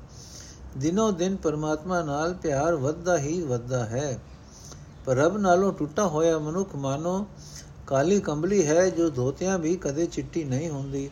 ਦਿਨੋ 0.76 1.10
ਦਿਨ 1.10 1.36
ਪਰਮਾਤਮਾ 1.36 2.02
ਨਾਲ 2.02 2.34
ਪਿਆਰ 2.34 2.74
ਵੱਧਦਾ 2.74 3.18
ਹੀ 3.18 3.40
ਵੱਧਦਾ 3.42 3.84
ਹੈ। 3.84 4.18
ਪਰ 5.06 5.16
ਰੱਬ 5.16 5.36
ਨਾਲੋਂ 5.36 5.72
ਟੁੱਟਾ 5.72 6.06
ਹੋਇਆ 6.06 6.38
ਮਨੁੱਖ 6.38 6.76
ਮਾਨੋ 6.76 7.26
ਕਾਲੀ 7.86 8.20
ਕੰਬਲੀ 8.20 8.66
ਹੈ 8.66 8.90
ਜੋ 8.90 9.10
ਧੋਤਿਆਂ 9.10 9.58
ਵੀ 9.58 9.76
ਕਦੇ 9.76 10.06
ਚਿੱਟੀ 10.06 10.44
ਨਹੀਂ 10.44 10.70
ਹੁੰਦੀ। 10.70 11.10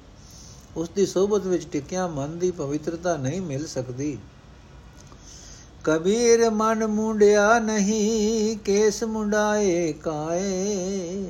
ਉਸ 0.76 0.88
ਦੀ 0.88 1.06
ਸੋਭਤ 1.06 1.46
ਵਿੱਚ 1.46 1.66
ਟਿਕਿਆ 1.66 2.06
ਮਨ 2.06 2.38
ਦੀ 2.38 2.50
ਪਵਿੱਤਰਤਾ 2.50 3.16
ਨਹੀਂ 3.16 3.40
ਮਿਲ 3.40 3.66
ਸਕਦੀ। 3.66 4.18
ਕਬੀਰ 5.84 6.50
ਮਨ 6.50 6.86
ਮੁੰਡਿਆ 6.86 7.58
ਨਹੀਂ, 7.58 8.56
ਕੇਸ 8.56 9.04
ਮੁੰਡਾਏ 9.04 9.92
ਕਾਏ। 9.92 11.26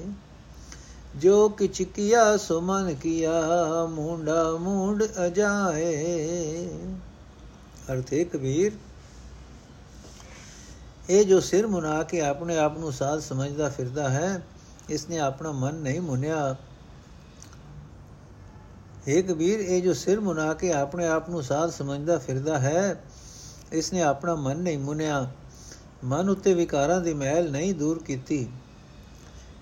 ਜੋ 1.16 1.48
ਕਿਛ 1.48 1.82
ਕੀਆ, 1.82 2.36
ਸੋ 2.36 2.60
ਮਨ 2.60 2.94
ਕੀਆ, 2.94 3.42
ਮੁੰਡਾ 3.90 4.56
ਮੁੰਡ 4.56 5.04
ਅਜਾਏ। 5.26 6.68
ਅਰਥੇ 7.92 8.24
ਕਬੀਰ। 8.24 8.72
ਇਹ 11.10 11.24
ਜੋ 11.24 11.40
ਸਿਰ 11.40 11.66
ਮੁਨਾ 11.66 12.02
ਕੇ 12.02 12.20
ਆਪਣੇ 12.20 12.58
ਆਪ 12.58 12.78
ਨੂੰ 12.78 12.92
ਸਾਧ 12.92 13.20
ਸਮਝਦਾ 13.20 13.68
ਫਿਰਦਾ 13.68 14.08
ਹੈ 14.08 14.42
ਇਸ 14.88 15.08
ਨੇ 15.08 15.18
ਆਪਣਾ 15.18 15.52
ਮਨ 15.52 15.74
ਨਹੀਂ 15.74 16.00
ਮੁਨਿਆ। 16.00 16.56
ਇਹ 19.08 19.24
ਕਬੀਰ, 19.24 19.60
ਇਹ 19.60 19.82
ਜੋ 19.82 19.92
ਸਿਰ 19.92 20.20
ਮੁਨਾ 20.20 20.54
ਕੇ 20.54 20.72
ਆਪਣੇ 20.72 21.06
ਆਪ 21.06 21.30
ਨੂੰ 21.30 21.42
ਸਾਧ 21.42 21.70
ਸਮਝਦਾ 21.70 22.18
ਫਿਰਦਾ 22.18 22.58
ਹੈ 22.58 23.04
ਇਸ 23.72 23.92
ਨੇ 23.92 24.02
ਆਪਣਾ 24.02 24.34
ਮਨ 24.34 24.56
ਨਹੀਂ 24.56 24.78
ਮੁਨਿਆ। 24.78 25.30
ਮਨ 26.04 26.30
ਉੱਤੇ 26.30 26.54
ਵਿਕਾਰਾਂ 26.54 27.00
ਦੀ 27.00 27.14
ਮਹਿਲ 27.14 27.50
ਨਹੀਂ 27.50 27.74
ਦੂਰ 27.74 28.02
ਕੀਤੀ। 28.02 28.48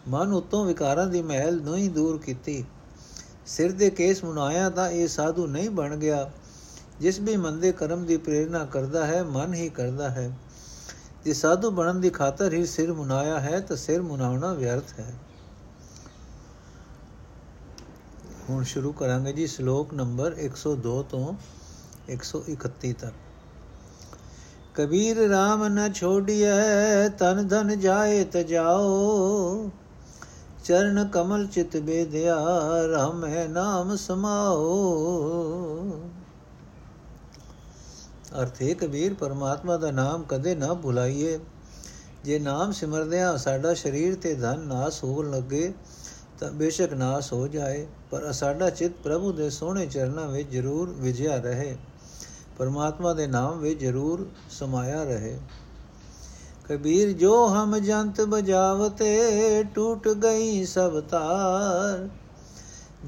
ਮਨ 0.08 0.32
ਉਤੋਂ 0.32 0.64
ਵਿਕਾਰਾਂ 0.66 1.06
ਦੀ 1.06 1.22
ਮਹਿਲ 1.22 1.62
ਨਹੀਂ 1.62 1.90
ਦੂਰ 1.90 2.18
ਕੀਤੀ। 2.18 2.64
ਸਿਰ 3.46 3.72
ਦੇ 3.72 3.90
ਕੇਸ 3.90 4.24
ਮੁਨਾਇਆ 4.24 4.70
ਤਾਂ 4.70 4.90
ਇਹ 4.90 5.08
ਸਾਧੂ 5.08 5.46
ਨਹੀਂ 5.46 5.70
ਬਣ 5.70 5.96
ਗਿਆ। 5.96 6.30
ਜਿਸ 7.00 7.20
ਵੀ 7.20 7.36
ਮੰਦੇ 7.36 7.72
ਕਰਮ 7.72 8.04
ਦੀ 8.04 8.16
ਪ੍ਰੇਰਣਾ 8.16 8.64
ਕਰਦਾ 8.64 9.06
ਹੈ, 9.06 9.22
ਮਨ 9.22 9.54
ਹੀ 9.54 9.68
ਕਰਦਾ 9.68 10.10
ਹੈ। 10.10 10.32
ਜੇ 11.24 11.32
ਸਾਧੂ 11.32 11.70
ਬਣਨ 11.70 12.00
ਦੀ 12.00 12.10
ਖਾਤਰ 12.10 12.52
ਹੀ 12.52 12.66
ਸਿਰ 12.66 12.92
ਮੁਨਾਇਆ 12.92 13.40
ਹੈ, 13.40 13.60
ਤਾਂ 13.60 13.76
ਸਿਰ 13.76 14.02
ਮੁਨਾਉਣਾ 14.02 14.52
ਵਿਅਰਥ 14.52 15.00
ਹੈ। 15.00 15.14
ਹੁਣ 18.50 18.64
ਸ਼ੁਰੂ 18.64 18.92
ਕਰਾਂਗੇ 18.92 19.32
ਜੀ 19.32 19.46
ਸ਼ਲੋਕ 19.46 19.94
ਨੰਬਰ 19.94 20.34
102 20.38 21.02
ਤੋਂ 21.02 21.34
131 22.08 22.92
ਤੱਕ। 22.92 23.14
ਕਬੀਰ 24.74 25.18
RAM 25.18 25.68
ਨ 25.68 25.92
ਛੋੜਿਐ 25.92 27.08
ਤਨ 27.08 27.48
ਧਨ 27.48 27.80
ਜਾਏ 27.80 28.24
ਤ 28.24 28.36
ਜਾਓ। 28.36 29.70
ਚਰਨ 30.64 31.08
ਕਮਲ 31.12 31.46
ਚਿਤ 31.46 31.76
ਬੇਦਿਆ 31.76 32.36
ਰਾਮੈ 32.92 33.48
ਨਾਮ 33.48 33.96
ਸਮਾਓ। 33.96 34.70
ਅਰਥ 38.40 38.62
ਹੈ 38.62 38.74
ਕਬੀਰ 38.74 39.14
ਪਰਮਾਤਮਾ 39.14 39.76
ਦਾ 39.76 39.90
ਨਾਮ 39.90 40.22
ਕਦੇ 40.22 40.54
ਨਾ 40.54 40.74
ਭੁਲਾਈਏ। 40.74 41.38
ਜੇ 42.24 42.38
ਨਾਮ 42.38 42.72
ਸਿਮਰਦਿਆਂ 42.72 43.36
ਸਾਡਾ 43.38 43.74
ਸਰੀਰ 43.74 44.14
ਤੇ 44.14 44.34
ਧਨ 44.34 44.60
ਨਾਸ 44.60 45.04
ਹੋਣ 45.04 45.30
ਲੱਗੇ, 45.30 45.72
ਤਾਂ 46.38 46.50
ਬੇਸ਼ੱਕ 46.52 46.92
ਨਾਸ 46.92 47.32
ਹੋ 47.32 47.48
ਜਾਏ, 47.48 47.86
ਪਰ 48.10 48.32
ਸਾਡਾ 48.32 48.70
ਚਿੱਤ 48.70 48.92
ਪ੍ਰਭੂ 49.04 49.32
ਦੇ 49.32 49.50
ਸੋਹਣੇ 49.50 49.86
ਚਰਨਾਂ 49.86 50.26
ਵਿੱਚ 50.26 50.50
ਜ਼ਰੂਰ 50.50 50.90
ਵਿਜਿਆ 50.90 51.36
ਰਹੇ, 51.36 51.76
ਪਰਮਾਤਮਾ 52.58 53.12
ਦੇ 53.12 53.26
ਨਾਮ 53.26 53.58
ਵਿੱਚ 53.58 53.80
ਜ਼ਰੂਰ 53.80 54.26
ਸਮਾਇਆ 54.50 55.02
ਰਹੇ। 55.04 55.38
ਕਬੀਰ, 56.64 57.12
ਜੋ 57.12 57.46
ਹਮ 57.46 57.78
ਜੰਤ 57.78 58.20
ਬਜਾਵਤੇ, 58.20 59.64
ਟੂਟ 59.74 60.08
ਗਈ 60.08 60.64
ਸਭ 60.64 61.00
ਤਾਰ 61.00 62.08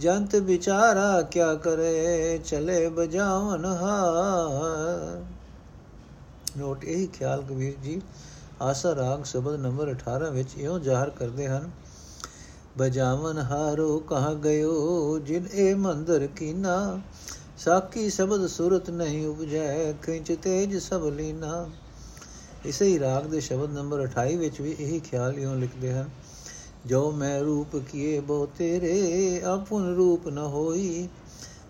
ਜੰਤ 0.01 0.35
ਵਿਚਾਰਾ 0.37 1.23
ਕਿਆ 1.23 1.55
ਕਰੇ, 1.55 2.39
ਚਲੇ 2.39 2.89
ਬਜਾਵਨ 2.89 3.65
ਹਾਰ। 3.65 5.23
ਨੋਟ, 6.59 6.85
ਇਹ 6.85 7.09
ਖਿਆਲ 7.09 7.43
ਕਬੀਰ 7.43 7.75
ਜੀ, 7.83 8.03
ਆਸਾ 8.63 8.95
ਰਾਗ 8.95 9.25
ਸ਼ਬਦ 9.25 9.61
ਨੰਬਰ 9.61 9.91
18 9.91 10.31
ਵਿੱਚ 10.31 10.49
ਇਉਂ 10.59 10.81
ਜ਼ਾਹਰ 10.81 11.11
ਕਰਦੇ 11.11 11.49
ਹਨ 11.49 11.71
ਬਜਾਵਨ 12.79 13.39
ਹਾਰੋ 13.39 13.99
ਕਹ 13.99 14.35
ਗਇਓ, 14.35 15.19
ਜਿਨ 15.19 15.47
ਇਹ 15.53 15.77
ਮੰਦਰ 15.77 16.27
ਕੀਨਾ 16.27 17.01
ਸਾਕੀ 17.59 18.11
ਸ਼ਬਦ 18.11 18.47
ਸੁਰਤ 18.47 18.91
ਨਹੀਂ 18.91 19.27
ਉਪਜੈ, 19.27 19.93
ਖਿੰਚ 19.93 20.33
ਤੇਜ 20.43 20.77
ਸਭ 20.77 21.07
ਲੀਨਾ। 21.17 21.67
ਇਸੇ 22.65 22.85
ਹੀ 22.85 22.99
ਰਾਗ 22.99 23.25
ਦੇ 23.25 23.41
ਸ਼ਬਦ 23.41 23.73
ਨੰਬਰ 23.73 24.01
28 24.01 24.37
ਵਿੱਚ 24.37 24.61
ਵੀ 24.61 24.77
ਇਹੀ 24.79 25.01
ਖਿਆਲ 25.01 25.39
ਇਉਂ 25.39 25.57
ਲਿਖਦੇ 25.57 25.93
ਹਨ 25.93 26.11
ਜੋ 26.87 27.11
ਮੈਂ 27.11 27.41
ਰੂਪ 27.41 27.77
ਕੀਏ, 27.77 28.21
ਬੋ 28.21 28.49
ਤੇਰੇ 28.59 29.43
ਆਪਨ 29.45 29.95
ਰੂਪ 29.95 30.29
ਨ 30.29 30.39
ਹੋਈ। 30.39 31.09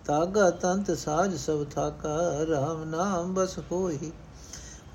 ਤਾਗਾ 0.07 0.51
ਤੰਤ 0.51 0.91
ਸਾਜ 0.99 1.37
ਸਭ 1.37 1.65
ਥਾਕਾ, 1.65 2.47
ਰਾਮ 2.51 2.85
ਨਾਮ 2.85 3.35
ਬਸ 3.35 3.59
ਹੋਈ। 3.73 4.13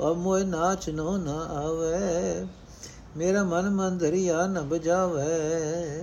ਔ 0.02 0.14
ਮੋਇ 0.14 0.44
ਨਾਚ 0.44 0.90
ਨੋ 0.90 1.18
ਨ 1.18 1.28
ਆਵੇ, 1.28 2.48
ਮੇਰਾ 3.18 3.44
ਮਨ 3.44 3.70
ਮਨ 3.70 3.98
ਦਰਿਆ 3.98 4.48
ਨ 4.48 4.62
ਬਜਾਵੇ। 4.62 6.02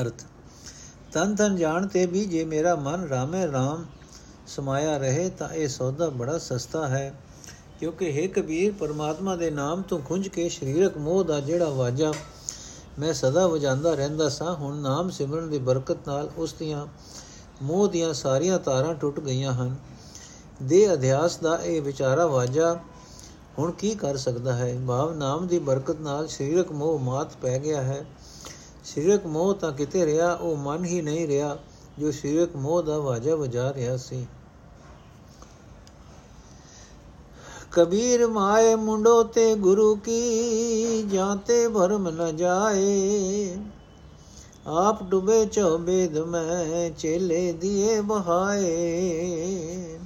ਅਰਥ 0.00 0.24
ਤਨ 1.12 1.34
ਤਨ 1.34 1.56
ਜਾਣਤੇ 1.56 2.06
ਵੀ 2.06 2.24
ਜੇ 2.24 2.44
ਮੇਰਾ 2.44 2.74
ਮਨ 2.74 3.08
ਰਾਮੇ 3.08 3.46
ਰਾਮ 3.52 3.86
ਸਮਾਇਆ 4.46 4.96
ਰਹੇ, 4.98 5.30
ਤਾਂ 5.30 5.48
ਇਹ 5.48 5.68
ਸੌਦਾ 5.68 6.08
ਬੜਾ 6.08 6.38
ਸਸਤਾ 6.38 6.88
ਹੈ। 6.88 7.14
ਕਿਉਂਕਿ 7.80 8.22
ਹੈ 8.22 8.26
ਕਬੀਰ, 8.26 8.72
ਪਰਮਾਤਮਾ 8.72 9.36
ਦੇ 9.36 9.50
ਨਾਮ 9.50 9.82
ਤੋਂ 9.82 9.98
ਖੁੰਝ 9.98 10.28
ਕੇ 10.28 10.48
ਸਰੀਰਕ 10.48 10.98
ਮੋਹ 10.98 11.24
ਦਾ 11.24 11.40
ਜਿਹੜਾ 11.40 11.68
ਵਾਜਾ 11.68 12.12
ਮੈਂ 12.98 13.14
ਸਦਾ 13.14 13.46
ਵਜਾਂਦਾ 13.46 13.94
ਰਹਿੰਦਾ 13.94 14.28
ਸਾਂ, 14.28 14.54
ਹੁਣ 14.54 14.76
ਨਾਮ 14.76 15.10
ਸਿਮਰਨ 15.10 15.50
ਦੀ 15.50 15.58
ਬਰਕਤ 15.58 15.96
ਨਾਲ 16.08 16.30
ਉਸ 16.36 16.54
ਦੀਆਂ 16.58 16.86
ਮੋਹ 17.62 17.88
ਦੀਆਂ 17.88 18.14
ਸਾਰੀਆਂ 18.14 18.58
ਤਾਰਾਂ 18.58 18.94
ਟੁੱਟ 18.94 19.20
ਗਈਆਂ 19.20 19.52
ਹਨ। 19.52 19.76
ਦੇ 20.62 20.92
ਅਧਿਆਸ 20.92 21.36
ਦਾ 21.36 21.58
ਇਹ 21.64 21.82
ਵਿਚਾਰਾ 21.82 22.26
ਵਾਜਾ 22.26 22.78
ਹੁਣ 23.58 23.70
ਕੀ 23.70 23.94
ਕਰ 23.94 24.16
ਸਕਦਾ 24.16 24.52
ਹੈ? 24.52 24.80
ਭਾਵ 24.88 25.14
ਨਾਮ 25.14 25.46
ਦੀ 25.46 25.58
ਬਰਕਤ 25.58 26.00
ਨਾਲ 26.00 26.28
ਸਰੀਰਕ 26.28 26.72
ਮੋਹ 26.72 26.98
ਮਾਤ 26.98 27.36
ਪੈ 27.42 27.58
ਗਿਆ 27.58 27.82
ਹੈ। 27.82 28.06
ਸਰੀਰਕ 28.84 29.26
ਮੋਹ 29.26 29.54
ਤਾਂ 29.54 29.72
ਕਿਤੇ 29.72 30.06
ਰਿਹਾ, 30.06 30.34
ਉਹ 30.34 30.56
ਮਨ 30.56 30.84
ਹੀ 30.84 31.02
ਨਹੀਂ 31.02 31.26
ਰਿਹਾ 31.26 31.58
ਜੋ 31.98 32.10
ਸਰੀਰਕ 32.10 32.56
ਮੋਹ 32.56 32.82
ਦਾ 32.82 32.98
ਵਾਜਾ 32.98 33.34
ਵਜਾ 33.34 33.72
ਰਿਹਾ 33.72 33.96
ਸੀ। 33.96 34.26
ਕਬੀਰ 37.78 38.26
ਮਾਏ 38.26 38.74
ਮੁੰਡੋ 38.74 39.22
ਤੇ 39.22 39.54
ਗੁਰੂ 39.54 39.94
ਕੀ 39.94 41.02
ਜਾਂਤੇ 41.02 41.68
ਭਰਮ 41.68 42.08
ਨ 42.08 42.36
ਜਾਏ। 42.36 43.56
ਆਪ 44.66 45.02
ਡੁਬੇ 45.02 45.46
ਚੌਬੇਦ 45.46 46.18
ਮੈਂ 46.18 46.90
ਚੇਲੇ 46.90 47.52
ਦੀਏ 47.52 48.00
ਬਹਾਏ 48.00 49.98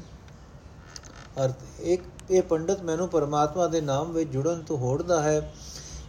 ਅਰਥ, 1.44 1.54
ਇੱਕ, 1.80 2.02
ਇਹ 2.30 2.42
ਪੰਡਤ 2.42 2.82
ਮੈਨੂੰ 2.82 3.08
ਪਰਮਾਤਮਾ 3.08 3.66
ਦੇ 3.66 3.80
ਨਾਮ 3.80 4.12
ਵਿੱਚ 4.12 4.30
ਜੁੜਨ 4.30 4.62
ਤੋਂ 4.62 4.78
ਹੋੜਦਾ 4.78 5.22
ਹੈ 5.22 5.54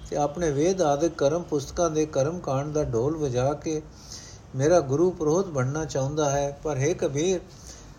ਤੇ 0.09 0.15
ਆਪਣੇ 0.15 0.51
ਵੇਦ 0.51 0.81
ਆਦਿਕ 0.81 1.11
ਕਰਮ 1.17 1.41
ਪੁਸਤਕਾਂ 1.41 1.89
ਦੇ 1.89 2.05
ਕਰਮ 2.05 2.39
ਕਾਂਡ 2.39 2.73
ਦਾ 2.73 2.83
ਢੋਲ 2.83 3.17
ਵਜਾ 3.17 3.53
ਕੇ 3.53 3.81
ਮੇਰਾ 4.55 4.79
ਗੁਰੂ 4.79 5.11
ਪ੍ਰੋਹਤ 5.11 5.45
ਬਣਨਾ 5.45 5.85
ਚਾਹੁੰਦਾ 5.85 6.29
ਹੈ। 6.29 6.59
ਪਰ 6.63 6.77
ਹੈ 6.77 6.93
ਕਬੀਰ, 6.93 7.39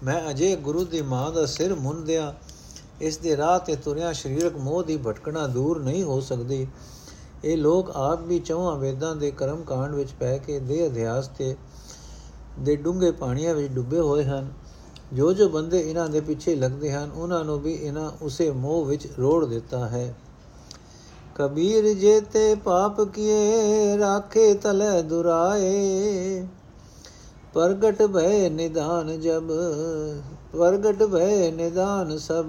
ਮੈਂ 0.03 0.31
ਅਜੇ 0.31 0.57
ਗੁਰੂ 0.57 0.85
ਦੀ 0.85 1.03
ਮਾਂ 1.03 1.31
ਦਾ 1.33 1.46
ਸਿਰ 1.46 1.74
ਮੁੰਦਿਆਂ 1.74 2.33
ਇਸ 3.00 3.16
ਦੇ 3.16 3.37
ਰਾਹ 3.37 3.59
ਤੇ 3.59 3.76
ਤੁਰਿਆ 3.76 4.12
ਸਰੀਰਕ 4.12 4.57
ਮੋਹ 4.57 4.83
ਦੀ 4.83 4.96
ਭਟਕਣਾ 4.96 5.46
ਦੂਰ 5.46 5.83
ਨਹੀਂ 5.83 6.02
ਹੋ 6.04 6.20
ਸਕਦੀ। 6.20 6.66
ਇਹ 7.44 7.57
ਲੋਕ 7.57 7.90
ਆਪ 7.90 8.22
ਵੀ 8.22 8.38
ਚੌਹਾਂ 8.38 8.76
ਵੇਦਾਂ 8.76 9.16
ਦੇ 9.16 9.30
ਕਰਮ 9.30 9.62
ਕਾਂਡ 9.62 9.94
ਵਿੱਚ 9.94 10.12
ਪੈ 10.12 10.38
ਕੇ 10.38 10.59
ਦੇ 10.59 10.87
ਅਧਿਆਸ 10.87 11.28
ਤੇ 11.28 11.57
ਦੇ 12.59 12.76
ਡੂੰਘੇ 12.76 13.11
ਪਾਣੀਆਂ 13.11 13.54
ਵਿੱਚ 13.54 13.72
ਡੁੱਬੇ 13.72 14.00
ਹੋਏ 14.00 14.24
ਹਨ। 14.24 14.52
ਜੋ 15.12 15.33
ਜੋ 15.33 15.48
ਬੰਦੇ 15.48 15.90
ਇਹਨਾਂ 15.90 16.09
ਦੇ 16.09 16.20
ਪਿੱਛੇ 16.20 16.54
ਲੱਗਦੇ 16.54 16.92
ਹਨ, 16.92 17.11
ਉਹਨਾਂ 17.14 17.44
ਨੂੰ 17.44 17.61
ਵੀ 17.61 17.72
ਇਹਨਾਂ 17.72 18.11
ਉਸੇ 18.22 18.50
ਮੋਹ 18.50 18.85
ਵਿੱਚ 18.85 19.09
ਰੋੜ 19.18 19.46
ਦਿੱਤਾ 19.46 19.88
ਹੈ। 19.88 20.14
ਕਬੀਰ 21.35 21.94
ਜੇ 21.94 22.20
ਤੇ 22.20 22.54
ਪਾਪ 22.54 23.00
ਕੀਏ, 23.00 23.98
ਰਾਖੇ 23.98 24.54
ਤਲੇ 24.54 25.02
ਦੁਰਾਏ। 25.02 26.46
ਪ੍ਰਗਟ 27.55 28.03
ਭੈ 28.03 28.49
ਨਿਦਾਨ 28.51 29.21
ਜਬ, 29.21 29.51
ਪ੍ਰਗਟ 30.53 31.03
ਭੈ 31.03 31.51
ਨਿਦਾਨ 31.51 32.17
ਸਭ 32.19 32.47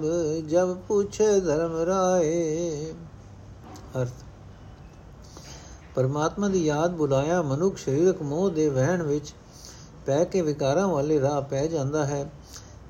ਜਬ 0.48 0.74
ਪੁੱਛੇ 0.88 1.28
ਧਰਮ 1.40 1.76
ਰਾਏ। 1.86 2.92
ਅਰਥ, 4.00 4.24
ਪਰਮਾਤਮਾ 5.94 6.48
ਦੀ 6.48 6.64
ਯਾਦ 6.64 6.96
ਬੁਲਾਇਆ 6.96 7.40
ਮਨੁੱਖ 7.42 7.76
ਸਰੀਰਕ 7.78 8.22
ਮੋਹ 8.22 8.50
ਦੇ 8.50 8.68
ਵਹਿਣ 8.68 9.02
ਵਿੱਚ 9.02 9.32
ਪੈ 10.06 10.22
ਕੇ 10.24 10.40
ਵਿਕਾਰਾਂ 10.42 10.88
ਵਾਲੇ 10.88 11.20
ਰਾਹ 11.20 11.40
ਪੈ 11.42 11.66
ਜਾਂਦਾ 11.66 12.04
ਹੈ। 12.04 12.30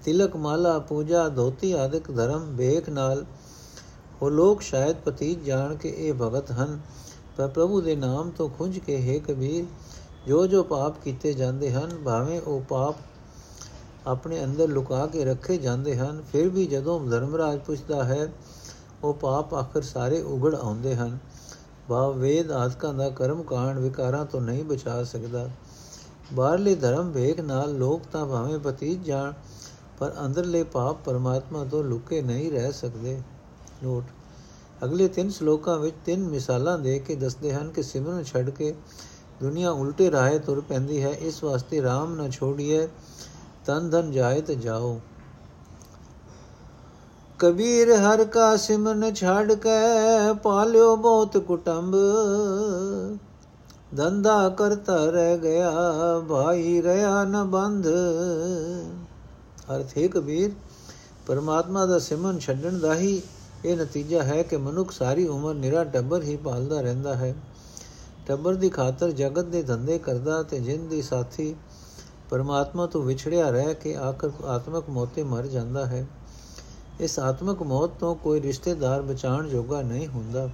ਤਿਲਕ 0.05 0.37
ਮਾਲਾ, 0.37 0.79
ਪੂਜਾ, 0.79 1.29
ਧੋਤੀ 1.29 1.72
ਆਦਿਕ 1.72 2.11
ਧਰਮ 2.11 2.55
ਵੇਖ 2.57 2.88
ਨਾਲ 2.88 3.24
ਉਹ 4.22 4.31
ਲੋਕ 4.31 4.62
ਸ਼ਾਇਦ 4.62 4.96
ਪਤੀਤ 4.96 5.44
ਜਾਣ 5.44 5.74
ਕੇ 5.74 5.94
ਇਹ 5.98 6.14
ਭਗਤ 6.14 6.50
ਹਨ। 6.52 6.79
ਪਰ 7.37 7.48
ਪ੍ਰਭੂ 7.48 7.81
ਦੇ 7.81 7.96
ਨਾਮ 7.96 8.31
ਤੋਂ 8.31 8.48
ਖੁੰਝ 8.48 8.79
ਕੇ 8.79 9.00
ਹੈ 9.02 9.18
ਕਬੀਰ 9.18 9.64
ਜੋ 10.26 10.46
ਜੋ 10.46 10.62
ਪਾਪ 10.62 11.02
ਕੀਤੇ 11.04 11.34
ਜਾਂਦੇ 11.34 11.72
ਹਨ, 11.72 11.90
ਭਾਵੇਂ 12.04 12.40
ਉਹ 12.40 12.60
ਪਾਪ 12.60 12.94
ਆਪਣੇ 14.06 14.44
ਅੰਦਰ 14.44 14.68
ਲੁਕਾ 14.68 15.06
ਕੇ 15.06 15.24
ਰੱਖੇ 15.24 15.56
ਜਾਂਦੇ 15.56 15.96
ਹਨ, 15.96 16.22
ਫਿਰ 16.32 16.48
ਵੀ 16.48 16.66
ਜਦੋਂ 16.66 17.00
ਧਰਮਰਾਜ 17.06 17.58
ਪੁੱਛਦਾ 17.58 18.04
ਹੈ, 18.04 18.32
ਉਹ 19.04 19.14
ਪਾਪ 19.14 19.54
ਆਖਰ 19.54 19.82
ਸਾਰੇ 19.82 20.22
ਉਗੜ 20.22 20.54
ਆਉਂਦੇ 20.54 20.94
ਹਨ। 20.94 21.18
ਭਾਵ 21.88 22.18
ਵੇਦ 22.18 22.50
ਆਦਿਕਾਂ 22.50 22.94
ਦਾ 22.94 23.10
ਕਰਮ 23.10 23.42
ਕਾਂਡ 23.42 23.78
ਵਿਕਾਰਾਂ 23.78 24.24
ਤੋਂ 24.24 24.40
ਨਹੀਂ 24.40 24.64
ਬਚਾ 24.64 25.04
ਸਕਦਾ। 25.04 25.50
ਬਾਹਰਲੇ 26.32 26.74
ਧਰਮ 26.74 27.10
ਵੇਖ 27.10 27.40
ਨਾਲ 27.40 27.78
ਲੋਕ 27.78 28.02
ਤਾਂ 28.12 28.26
ਭਾਵੇਂ 28.26 28.58
ਪਤੀਤ 28.58 29.02
ਜਾਣ, 29.02 29.32
ਪਰ 29.98 30.14
ਅੰਦਰਲੇ 30.24 30.62
ਪਾਪ 30.62 30.96
ਪਰਮਾਤਮਾ 31.04 31.64
ਤੋਂ 31.64 31.84
ਲੁਕੇ 31.84 32.22
ਨਹੀਂ 32.22 32.50
ਰਹਿ 32.52 32.72
ਸਕਦੇ। 32.72 33.20
ਨੋਟ 33.84 34.04
ਅਗਲੇ 34.84 35.08
ਤਿੰਨ 35.08 35.30
ਸ਼ਲੋਕਾਂ 35.30 35.78
ਵਿੱਚ 35.78 35.96
ਤਿੰਨ 36.04 36.24
ਮਿਸਾਲਾਂ 36.24 36.78
ਦੇ 36.78 36.98
ਕੇ 36.98 37.14
ਦੱਸਦੇ 37.14 37.52
ਹਨ 37.52 37.70
ਕਿ 37.70 37.82
ਸਿਮਰਨ 37.82 38.22
ਛੱਡ 38.22 38.50
ਕੇ 38.50 38.74
ਦੁਨੀਆ 39.40 39.70
ਉਲਟੇ 39.70 40.11
ਰਾਹੇ 40.11 40.38
ਤੁਰ 40.38 40.61
ਪੈਂਦੀ 40.61 41.03
ਹੈ 41.03 41.11
ਇਸ 41.11 41.42
ਵਾਸਤੇ 41.44 41.81
RAM 41.81 42.14
ਨਾ 42.16 42.29
ਛੋੜੀਏ 42.29 42.88
ਤਨ 43.66 43.90
ਧਨ 43.90 44.11
ਜਾਏ 44.12 44.40
ਤੇ 44.40 44.55
ਜਾਓ 44.55 45.01
ਕਬੀਰ 47.38 47.92
ਹਰ 47.92 48.25
ਕਾ 48.25 48.55
ਸਿਮਰਨ 48.57 49.14
ਛੱਡ 49.14 49.53
ਕੇ 49.53 49.70
ਪਾਲਿਓ 50.42 50.94
ਬਹੁਤ 50.96 51.37
ਕੁਟੰਬ 51.38 51.96
ਧੰਦਾ 53.96 54.49
ਕਰਤਾ 54.49 54.96
ਰਹਿ 55.05 55.38
ਗਿਆ 55.38 55.70
ਭਾਈ 56.29 56.83
ਰਿਆ 56.83 57.22
ਨ 57.25 57.44
ਬੰਧ 57.44 57.87
ਅਰਥ 59.75 59.96
ਹੈ 59.99 60.07
ਕਬੀਰ 60.09 60.51
ਪਰਮਾਤਮਾ 61.27 61.85
ਦਾ 61.87 61.99
ਸਿਮਰਨ 61.99 62.38
ਛੱਡਣ 62.38 62.79
ਦਾ 62.79 62.94
ਹੀ 62.94 63.20
ਇਹ 63.64 63.77
ਨਤੀਜਾ 63.77 64.22
ਹੈ 64.22 64.42
ਕਿ 64.42 64.57
ਮਨੁੱਖ 64.57 64.90
ਸਾਰੀ 64.92 65.27
ਉਮਰ 65.29 65.55
ਨਿਰਾ 65.55 65.85
ਟੱਬਰ 65.85 66.22
ਹੀ 66.22 66.37
ਪਾਲਦਾ 66.37 66.81
ਰਹਿੰਦਾ 66.81 67.14
ਹੈ 67.14 67.35
ਟੱਬਰ 68.26 68.54
ਦੀ 68.54 68.68
ਖਾਤਰ 68.68 69.10
ਜਗਤ 69.10 69.44
ਦੇ 69.44 69.62
ਧੰਦੇ 69.62 69.98
ਕਰਦਾ 69.98 70.42
ਤੇ 70.42 70.60
ਜਿੰਦ 70.60 70.90
ਦੀ 70.90 71.02
ਸਾਥੀ 71.02 71.54
ਪਰਮਾਤਮਾ 72.30 72.86
ਤੋਂ 72.86 73.02
ਵਿਛੜਿਆ 73.02 73.50
ਰਹਿ 73.50 73.74
ਕੇ 73.74 73.96
ਆਖਰ 73.96 74.30
ਆਤਮਕ 74.44 74.88
ਮੌਤੇ 74.90 75.22
ਮਰ 75.22 75.46
ਜਾਂਦਾ 75.46 75.86
ਹੈ। 75.86 76.06
ਇਸ 77.00 77.18
ਆਤਮਕ 77.18 77.62
ਮੌਤ 77.62 77.90
ਤੋਂ 78.00 78.14
ਕੋਈ 78.14 78.40
ਰਿਸ਼ਤੇਦਾਰ 78.40 79.02
ਬਚਾਉਣ 79.02 79.48
ਜੋਗਾ 79.48 79.82
ਨਹੀਂ 79.82 80.06
ਹੁੰਦਾ। 80.06 80.48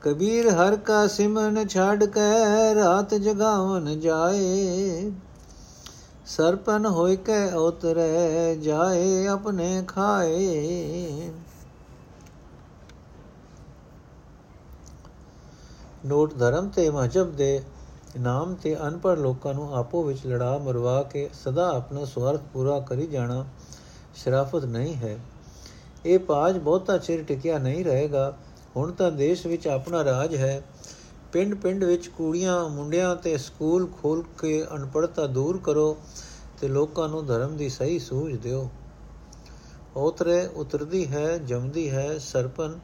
ਕਬੀਰ 0.00 0.48
ਹਰ 0.48 0.76
ਕਾ 0.76 1.06
ਸਿਮਨ 1.06 1.66
ਛੱਡ 1.68 2.04
ਕੇ 2.04 2.74
ਰਾਤ 2.74 3.14
ਜਗਾਵਨ 3.14 4.00
ਜਾਏ, 4.00 5.10
ਸਰਪਨ 6.26 6.86
ਹੋਇ 6.86 7.16
ਕੇ 7.16 7.44
ਉਤਰੇ 7.52 8.56
ਜਾਏ, 8.56 9.26
ਆਪਣੇ 9.26 9.82
ਖਾਏ। 9.88 11.30
ਨੋਟ 16.06 16.34
ਧਰਮ 16.34 16.68
ਤੇ 16.68 16.90
ਮਹਜਬ 16.90 17.36
ਦੇ 17.36 17.62
ਨਾਮ 18.20 18.54
ਤੇ 18.54 18.76
ਅਨਪੜ 18.86 19.18
ਲੋਕਾਂ 19.18 19.54
ਨੂੰ 19.54 19.76
ਆਪੋ 19.76 20.02
ਵਿੱਚ 20.02 20.26
ਲੜਾ 20.26 20.58
ਮਰਵਾ 20.58 21.02
ਕੇ 21.02 21.30
ਸਦਾ 21.32 21.76
ਆਪਣਾ 21.76 22.04
ਸਵਾਰਥ 22.04 22.40
ਪੂਰਾ 22.52 22.80
ਕਰੀ 22.80 23.06
ਜਾਣਾ 23.06 23.46
ਸ਼ਰਾਫਤ 24.14 24.64
ਨਹੀਂ 24.64 24.94
ਹੈ। 24.94 25.18
ਇਹ 26.06 26.18
ਪਾਜ 26.18 26.58
ਬਹੁਤਾ 26.58 26.98
ਚਿਰ 26.98 27.22
ਟਿਕਿਆ 27.22 27.58
ਨਹੀਂ 27.58 27.84
ਰਹੇਗਾ। 27.84 28.36
ਹੁਣ 28.76 28.92
ਤਾਂ 28.92 29.12
ਦੇਸ਼ 29.12 29.46
ਵਿੱਚ 29.46 29.68
ਆਪਣਾ 29.68 30.04
ਰਾਜ 30.04 30.36
ਹੈ। 30.36 30.62
ਪਿੰਡ 31.32 31.54
ਪਿੰਡ 31.54 31.84
ਵਿੱਚ 31.84 32.06
ਕੁੜੀਆਂ, 32.06 32.68
ਮੁੰਡਿਆਂ 32.68 33.16
ਤੇ 33.16 33.38
ਸਕੂਲ 33.38 33.86
ਖੋਲ 34.02 34.24
ਕੇ 34.38 34.64
ਅਨਪੜਤਾ 34.74 35.26
ਦੂਰ 35.26 35.60
ਕਰੋ 35.64 35.98
ਤੇ 36.60 36.68
ਲੋਕਾਂ 36.68 37.08
ਨੂੰ 37.08 37.26
ਧਰਮ 37.26 37.56
ਦੀ 37.56 37.68
ਸਹੀ 37.68 37.98
ਸੂਝ 37.98 38.36
ਦਿਓ। 38.36 38.70
ਉਤਰੇ 39.96 40.46
ਉਤਰਦੀ 40.46 41.06
ਹੈ, 41.06 41.38
ਜਮਦੀ 41.38 41.90
ਹੈ 41.90 42.18
ਸਰਪਨ 42.18 42.78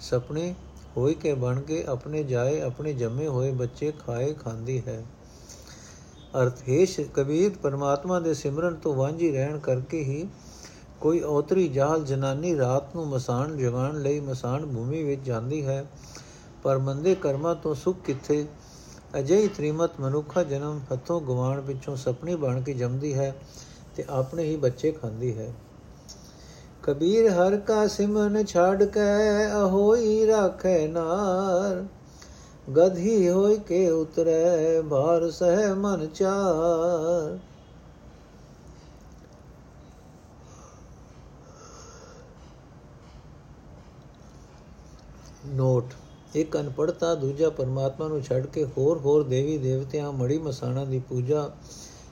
ਸੁਪਨੇ 0.00 0.54
ਹੋਈ 0.96 1.14
ਕੇ 1.14 1.34
ਬਣ 1.34 1.60
ਕੇ 1.60 1.84
ਆਪਣੇ 1.88 2.22
ਜਾਏ 2.22 2.60
ਆਪਣੇ 2.60 2.92
ਜੰਮੇ 2.92 3.26
ਹੋਏ 3.26 3.50
ਬੱਚੇ 3.52 3.92
ਖਾਏ 3.98 4.32
ਖਾਂਦੀ 4.34 4.80
ਹੈ। 4.88 5.02
ਅਰਥ 6.34 6.62
ਹੈ 6.68 6.84
ਕਬੀਰ 7.14 7.52
ਪਰਮਾਤਮਾ 7.62 8.18
ਦੇ 8.20 8.34
ਸਿਮਰਨ 8.34 8.74
ਤੋਂ 8.74 8.94
ਵਾਂਝੀ 8.94 9.30
ਰਹਿਣ 9.32 9.58
ਕਰਕੇ 9.58 10.02
ਹੀ 10.02 10.26
ਕੋਈ 11.00 11.20
ਔਤਰੀ 11.20 11.68
ਜਾਲ 11.68 12.04
ਜਨਾਨੀ 12.04 12.56
ਰਾਤ 12.58 12.94
ਨੂੰ 12.96 13.06
ਮਸਾਨ 13.08 13.56
ਜਗਾਣ 13.56 14.00
ਲਈ 14.02 14.20
ਮਸਾਨ 14.20 14.66
ਭੂਮੀ 14.66 15.02
ਵਿੱਚ 15.02 15.20
ਜਾਂਦੀ 15.20 15.64
ਹੈ। 15.66 15.84
ਪਰ 16.62 16.78
ਮੰਦੇ 16.78 17.14
ਕਰਮਾਂ 17.14 17.54
ਤੋਂ 17.54 17.74
ਸੁਖ 17.74 17.96
ਕਿੱਥੇ? 18.04 18.46
ਅਜਿਹੀ 19.18 19.48
ਤ੍ਰਿਮਤ 19.48 20.00
ਮਨੁੱਖਾ 20.00 20.42
ਜਨਮ 20.42 20.80
ਹੱਥੋਂ 20.92 21.20
ਗਵਾਣ 21.20 21.60
ਪਿੱਛੋਂ 21.60 21.96
ਸੁਪਨੀ 21.96 22.34
ਬਣ 22.36 22.60
ਕੇ 22.60 22.74
ਜੰਮਦੀ 22.74 23.12
ਹੈ 23.14 23.34
ਤੇ 23.96 24.04
ਆਪਣੇ 24.10 24.44
ਹੀ 24.44 24.56
ਬੱਚੇ 24.56 24.92
ਖਾਂਦੀ 24.92 25.36
ਹੈ। 25.38 25.52
ਕਬੀਰ 26.82 27.30
ਹਰ 27.30 27.56
ਕਾ 27.56 27.86
ਸਿਮਨ 27.86 28.44
ਛਾੜ 28.44 28.84
ਕੇ 28.84 29.00
ਅਹੋਈ 29.52 30.26
ਰਾਖੇ 30.26 30.86
ਨਾਰ। 30.88 31.84
ਗਧੀ 32.76 33.28
ਹੋਇ 33.28 33.56
ਕੇ 33.56 33.90
ਉਤਰੈ 33.90 34.82
ਭਾਰ 34.82 35.30
ਸਹਿ 35.30 35.74
ਮਨ 35.74 36.06
ਚਾਰ। 36.06 37.38
ਨੋਟ, 45.46 45.84
ਇੱਕ 46.34 46.56
ਅਨਪੜਤਾ 46.56 47.14
ਦੂਜਾ 47.14 47.50
ਪਰਮਾਤਮਾ 47.50 48.08
ਨੂੰ 48.08 48.22
ਛੱਡ 48.22 48.46
ਕੇ 48.46 48.64
ਹੋਰ 48.64 48.98
ਹੋਰ 48.98 49.22
ਦੇਵੀ 49.22 49.58
ਦੇਵਤਿਆਂ 49.58 50.12
ਮੜੀ 50.12 50.38
ਮਸਾਣਾ 50.38 50.84
ਦੀ 50.84 50.98
ਪੂਜਾ 50.98 51.50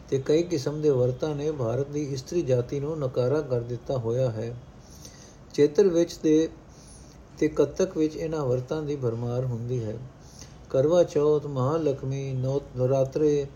ਤੇ 0.08 0.18
ਕਈ 0.18 0.42
ਕਿਸਮ 0.42 0.80
ਦੇ 0.80 0.90
ਵਰਤਾਂ 0.90 1.34
ਨੇ 1.34 1.50
ਭਾਰਤ 1.50 1.88
ਦੀ 1.88 2.02
ਇਸਤਰੀ 2.02 2.42
ਜਾਤੀ 2.42 2.80
ਨੂੰ 2.80 2.98
ਨਕਾਰਾ 2.98 3.40
ਕਰ 3.40 3.60
ਦਿੱਤਾ 3.60 3.98
ਹੋਇਆ 3.98 4.30
ਹੈ। 4.30 4.54
ਚੇਤਰ 5.54 5.88
ਵਿੱਚ 5.88 6.14
ਤੇ 6.16 6.48
ਤੇ 7.38 7.48
ਕੱਤਕ 7.48 7.96
ਵਿੱਚ 7.98 8.16
ਇਹਨਾਂ 8.16 8.46
ਵਰਤਾਂ 8.46 8.82
ਦੀ 8.82 8.96
ਭਰਮਾਰ 8.96 9.44
ਹੁੰਦੀ 9.44 9.84
ਹੈ। 9.84 9.98
ਕਰਵਾ 10.70 11.02
ਚੌਥ 11.04 11.46
ਮਹਾਲక్ష్ਮੀ 11.46 12.32
ਨਵਰਾਤਰੇ 12.32 13.46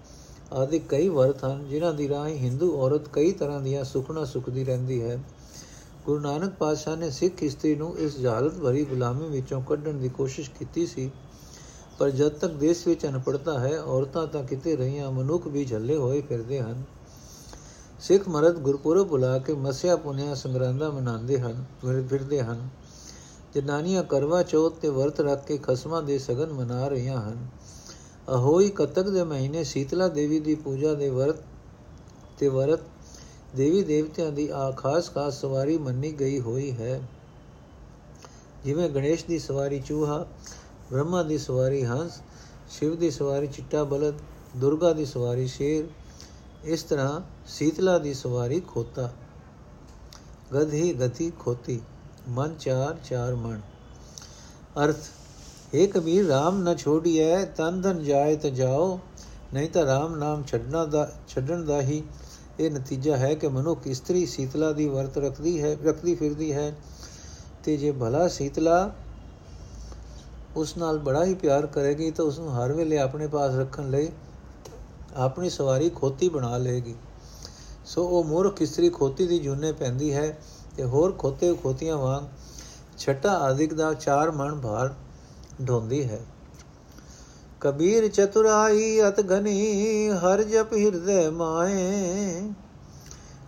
ਆਦਿ 0.53 0.79
ਕਈ 0.79 1.09
ਵਰਤ 1.09 1.45
ਹਨ, 1.45 1.69
ਜਿਨ੍ਹਾਂ 1.69 1.95
ਦੀ 1.95 2.09
ਰਾਹੀਂ 2.09 2.37
ਹਿੰਦੂ 2.37 2.71
ਔਰਤ 2.81 3.09
ਕਈ 3.12 3.33
ਤਰ੍ਹਾਂ 3.33 3.61
ਦੀਆਂ 3.61 3.85
ਸੁਖਣਾ 3.85 4.25
ਸੁਖਦੀ 4.25 4.65
ਰਹਿੰਦੀ 4.65 5.03
ਹੈ। 5.03 5.19
ਗੁਰੂ 6.07 6.21
ਨਾਨਕ 6.21 6.55
ਪਾਤਸ਼ਾਹ 6.55 6.97
ਨੇ 6.97 7.11
ਸਿੱਖ 7.11 7.43
ਇਸਤਰੀ 7.43 7.75
ਨੂੰ 7.75 7.99
ਇਸ 7.99 8.19
ਜਹਾਲਤ 8.19 8.55
ਭਰੀ 8.55 8.85
ਗੁਲਾਮੀ 8.85 9.29
ਵਿੱਚੋਂ 9.29 9.62
ਕੱਢਣ 9.62 9.93
ਦੀ 9.93 10.09
ਕੋਸ਼ਿਸ਼ 10.09 10.51
ਕੀਤੀ 10.51 10.87
ਸੀ। 10.87 11.11
ਪਰ 12.03 12.11
ਜਦ 12.11 12.29
ਤੱਕ 12.29 12.53
ਦੇਸ਼ 12.53 12.87
ਵਿੱਚ 12.88 13.05
ਅਨਪੜਤਾ 13.07 13.59
ਹੈ, 13.59 13.79
ਔਰਤਾਂ 13.81 14.27
ਤਾਂ 14.27 14.43
ਕਿਤੇ 14.45 14.75
ਰਹੀਆਂ 14.77 15.11
ਮਨੁੱਖ 15.11 15.47
ਵੀ 15.47 15.65
ਝੱਲੇ 15.65 15.97
ਹੋਏ 15.97 16.21
ਫਿਰਦੇ 16.21 16.61
ਹਨ। 16.61 16.83
ਸਿੱਖ 18.01 18.29
ਮਰਦ 18.29 18.59
ਗੁਰਪੁਰਬ 18.59 19.07
ਬੁਲਾ 19.09 19.38
ਕੇ 19.38 19.55
ਮਸਿਆ 19.55 19.97
ਪੁਨਿਆ 19.97 20.35
ਸੰਗਰਾਂਦਾ 20.35 20.88
ਮਨਾਉਂਦੇ 20.91 21.38
ਹਨ 21.38 21.65
ਫਿਰਦੇ 22.09 22.41
ਹਨ। 22.43 22.69
ਜਨਾਨੀਆਂ 23.55 24.03
ਕਰਵਾ 24.03 24.43
ਚੌਥ 24.43 24.73
ਤੇ 24.75 24.88
ਵਰਤ 24.88 25.21
ਰੱਖ 25.21 25.47
ਕੇ 25.47 25.59
ਖਸਮਾਂ 25.59 26.03
ਦੇ 26.03 26.19
ਸਗਨ 26.19 26.53
ਮਨਾ 26.53 26.88
ਰਹੀਆਂ 26.88 27.21
ਹਨ। 27.21 27.47
ਅਹੋਈ 28.29 28.69
ਕਤਕ 28.71 29.09
ਦੇ 29.09 29.25
ਮਹੀਨੇ 29.25 29.65
ਸੀਤਲਾ 29.65 30.09
ਦੇਵੀ 30.09 30.41
ਦੀ 30.41 30.55
ਪੂਜਾ 30.55 30.95
ਦੇ 30.95 31.11
ਵਰਤ 31.11 31.45
ਤੇ 32.38 32.49
ਵਰਤ 32.49 32.81
ਦੇਵੀ 33.57 33.83
ਦੇਵਤਿਆਂ 33.83 34.33
ਦੀ 34.33 34.49
ਆ 34.49 34.71
ਖਾਸ 34.71 35.11
ਖਾਸ 35.11 35.41
ਸਵਾਰੀ 35.41 35.79
ਮੰਨੀ 35.79 36.12
ਗਈ 36.12 36.41
ਹੋਈ 36.41 36.71
ਹੈ। 36.73 37.01
ਜਿਵੇਂ 38.65 38.91
ਗਣੇਸ਼ 38.91 39.25
ਦੀ 39.27 39.38
ਸਵਾਰੀ 39.38 39.81
ਚੂਹਾ 39.81 40.27
ਬ੍ਰਹਮਾ 40.90 41.23
ਦੀ 41.23 41.38
ਸਵਾਰੀ, 41.38 41.85
ਹੰਸ, 41.85 42.12
ਸ਼ਿਵ 42.71 42.97
ਦੀ 42.97 43.11
ਸਵਾਰੀ, 43.11 43.47
ਚਿੱਟਾ 43.47 43.85
ਬਲਦ, 43.85 44.14
ਦੁਰਗਾ 44.57 44.92
ਦੀ 44.92 45.05
ਸਵਾਰੀ, 45.05 45.47
ਸ਼ੇਰ, 45.47 45.85
ਇਸ 46.64 46.83
ਤਰ੍ਹਾਂ 46.83 47.21
ਸੀਤਲਾ 47.47 47.99
ਦੀ 47.99 48.14
ਸਵਾਰੀ 48.14 48.61
ਖੋਤਾ। 48.61 49.11
ਗਧੀ 50.55 50.92
ਗਤੀ 50.95 51.33
ਖੋਤੀ। 51.38 51.81
ਮਨ 52.29 52.55
ਚਾਰ 52.55 52.97
ਚਾਰ 53.05 53.35
ਮਨ 53.35 53.61
ਅਰਥ 54.85 54.97
ਏ 55.75 55.87
ਕਬੀਰ 55.87 56.25
RAM 56.25 56.55
ਨ 56.55 56.77
ਛੋੜੀਐ, 56.77 57.45
ਤਨ 57.45 57.81
ਧਨ 57.81 58.05
ਜਾਏ 58.05 58.37
ਤੇ 58.37 58.51
ਜਾਓ, 58.51 59.01
ਨਹੀਂ 59.55 59.71
ਤਾਂ 59.71 59.83
RAM 59.83 60.16
ਨਾਮ 60.16 60.45
ਛੱਡਣਾ 60.45 60.85
ਦਾ, 60.87 61.12
ਛੱਡਣ 61.29 61.64
ਦਾ 61.64 61.81
ਹੀ 61.81 62.03
ਇਹ 62.61 62.71
ਨਤੀਜਾ 62.71 63.16
ਹੈ 63.16 63.35
ਕਿ 63.35 63.49
ਮਨੁੱਖ 63.49 63.87
ਇਸਤਰੀ 63.87 64.27
ਸੀਤਲਾ 64.27 64.73
ਦੀ 64.73 64.88
ਵਰਤ 64.88 65.18
ਰੱਖਦੀ 65.18 65.62
ਹੈ, 65.62 65.77
ਰੱਖਦੀ 65.85 66.14
ਫਿਰਦੀ 66.14 66.53
ਹੈ। 66.53 66.77
ਤੇ 67.64 67.77
ਜੇ 67.77 67.92
ਭਲਾ 67.92 68.29
ਸੀਤਲਾ 68.29 68.95
ਉਸ 70.57 70.77
ਨਾਲ 70.77 70.99
ਬੜਾ 70.99 71.25
ਹੀ 71.25 71.35
ਪਿਆਰ 71.35 71.67
ਕਰੇਗੀ 71.67 72.11
ਤਾਂ 72.11 72.25
ਉਸ 72.25 72.38
ਨੂੰ 72.38 72.57
ਹਰ 72.57 72.73
ਵੇਲੇ 72.73 72.99
ਆਪਣੇ 72.99 73.27
ਪਾਸ 73.27 73.55
ਰੱਖਣ 73.55 73.91
ਲਈ 73.91 74.11
ਆਪਣੀ 75.17 75.51
ਸਵਾਰੀ 75.51 75.91
ਖੋਤੀ 75.91 76.29
ਬਣਾ 76.29 76.57
ਲਏਗੀ। 76.57 76.95
ਸੋ 77.85 78.07
ਉਹ 78.07 78.25
ਮੂਰਖ 78.25 78.62
ਇਸਤਰੀ 78.62 78.91
ਖੋਤੀ 78.91 79.27
ਦੀ 79.27 79.38
ਜੁਨੇ 79.38 79.73
ਪੈਂਦੀ 79.73 80.12
ਹੈ 80.15 80.38
ਤੇ 80.77 80.85
ਹੋਰ 80.85 81.12
ਖੋਤੇ 81.12 81.55
ਖੋਤੀਆਂ 81.55 81.97
ਵਾਂਗ 81.97 82.25
ਛਟਾ 82.99 83.33
ਆਦਿਕ 83.38 83.75
ਦਾ 83.75 83.93
ਚਾਰ 83.95 84.31
ਮਣ 84.31 84.55
ਭਾਰ 84.55 84.95
ਢੋਂਦੀ 85.69 86.05
ਹੈ। 86.05 86.21
ਕਬੀਰ 87.61 88.09
ਚਤੁਰਾਈ 88.09 89.01
ਅਤ 89.09 89.21
ਘਨੀ 89.33 90.09
ਹਰ 90.11 90.43
ਜਪ 90.43 90.73
ਹਿਰਦੇ 90.73 91.29
ਮਾਏ, 91.31 92.43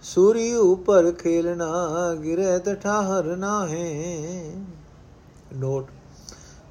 ਸੂਰੀ 0.02 0.54
ਉਪਰ 0.54 1.10
ਖੇਲਣਾ 1.12 2.14
ਗਿਰੇ 2.14 2.58
ਤਠਾਹਰ 2.58 3.36
ਨਾਹੇ। 3.36 4.54
ਨੋਟ 5.54 5.86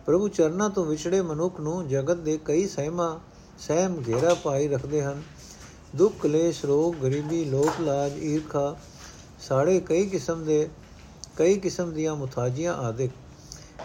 ਪ੍ਰਭੂ 0.05 0.27
ਚਰਨਾਂ 0.27 0.69
ਤੋਂ 0.69 0.85
ਵਿਛੜੇ 0.85 1.21
ਮਨੁੱਖ 1.21 1.59
ਨੂੰ 1.59 1.87
ਜਗਤ 1.87 2.17
ਦੇ 2.17 2.39
ਕਈ 2.45 2.67
ਸਹਿਮਾ, 2.67 3.19
ਸਹਿਮ 3.59 4.03
ਘੇਰਾ 4.07 4.33
ਪਾਈ 4.33 4.67
ਰੱਖਦੇ 4.67 5.03
ਹਨ। 5.03 5.21
ਦੁੱਖ, 5.95 6.13
ਕਲੇਸ਼, 6.21 6.65
ਰੋਗ, 6.65 6.95
ਗਰੀਬੀ 6.95 7.45
ਲੋਕ 7.45 7.81
ਲਾਜ, 7.81 8.17
ਈਰਖਾ, 8.17 8.75
ਸਾੜੇ 9.47 9.79
ਕਈ 9.79 10.05
ਕਿਸਮ 10.05 10.45
ਦੇ, 10.45 10.69
ਕਈ 11.37 11.59
ਕਿਸਮ 11.59 11.93
ਦੀਆਂ 11.93 12.15
ਮੁਤਾਜੀਆਂ 12.15 12.73
ਆਦਿਕ 12.73 13.11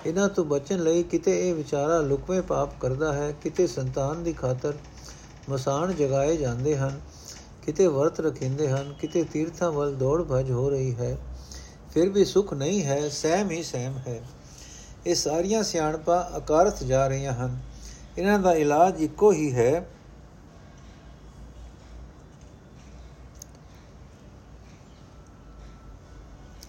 ਇਹਨਾਂ 0.07 0.29
ਤੋਂ 0.29 0.45
ਬਚਣ 0.45 0.79
ਲਈ 0.79 1.03
ਕਿਤੇ 1.03 1.49
ਇਹ 1.49 1.55
ਵਿਚਾਰਾ 1.55 2.01
ਲੁਕਵੇਂ 2.01 2.43
ਪਾਪ 2.43 2.81
ਕਰਦਾ 2.81 3.13
ਹੈ, 3.13 3.33
ਕਿਤੇ 3.33 3.67
ਸੰਤਾਨ 3.67 4.25
ਦੀ 4.25 4.33
ਖਾਤਰ 4.33 4.75
ਮਸਾਨ 5.49 5.95
ਜਗਾਏ 5.97 6.37
ਜਾਂਦੇ 6.37 6.77
ਹਨ, 6.77 7.01
ਕਿਤੇ 7.67 7.87
ਵਰਤ 7.87 8.21
ਰਖਿੰਦੇ 8.21 8.69
ਹਨ, 8.69 8.95
ਕਿਤੇ 9.01 9.25
ਤੀਰਥਾਂ 9.25 9.73
ਵੱਲ 9.73 9.95
ਦੌੜ 9.95 10.23
ਭਜ 10.23 10.51
ਹੋ 10.51 10.71
ਰਹੀ 10.71 10.95
ਹੈ। 10.95 11.19
ਫਿਰ 11.95 12.09
ਵੀ 12.09 12.25
ਸੁਖ 12.25 12.55
ਨਹੀਂ 12.55 12.83
ਹੈ, 12.83 13.09
ਸਹਿਮ 13.09 13.51
ਹੀ 13.51 13.63
ਸਹਿਮ 13.63 13.99
ਹੈ। 13.99 14.23
ਇਹ 15.07 15.15
ਸਾਰੀਆਂ 15.15 15.63
ਸਿਆਣਪਾਂ 15.63 16.37
ਅਕਾਰਥ 16.37 16.83
ਜਾ 16.83 17.07
ਰਹੀਆਂ 17.07 17.33
ਹਨ। 17.33 17.59
ਇਹਨਾਂ 18.19 18.39
ਦਾ 18.39 18.53
ਇਲਾਜ 18.53 19.03
ਇੱਕੋ 19.03 19.33
ਹੀ 19.33 19.55
ਹੈ। 19.55 19.89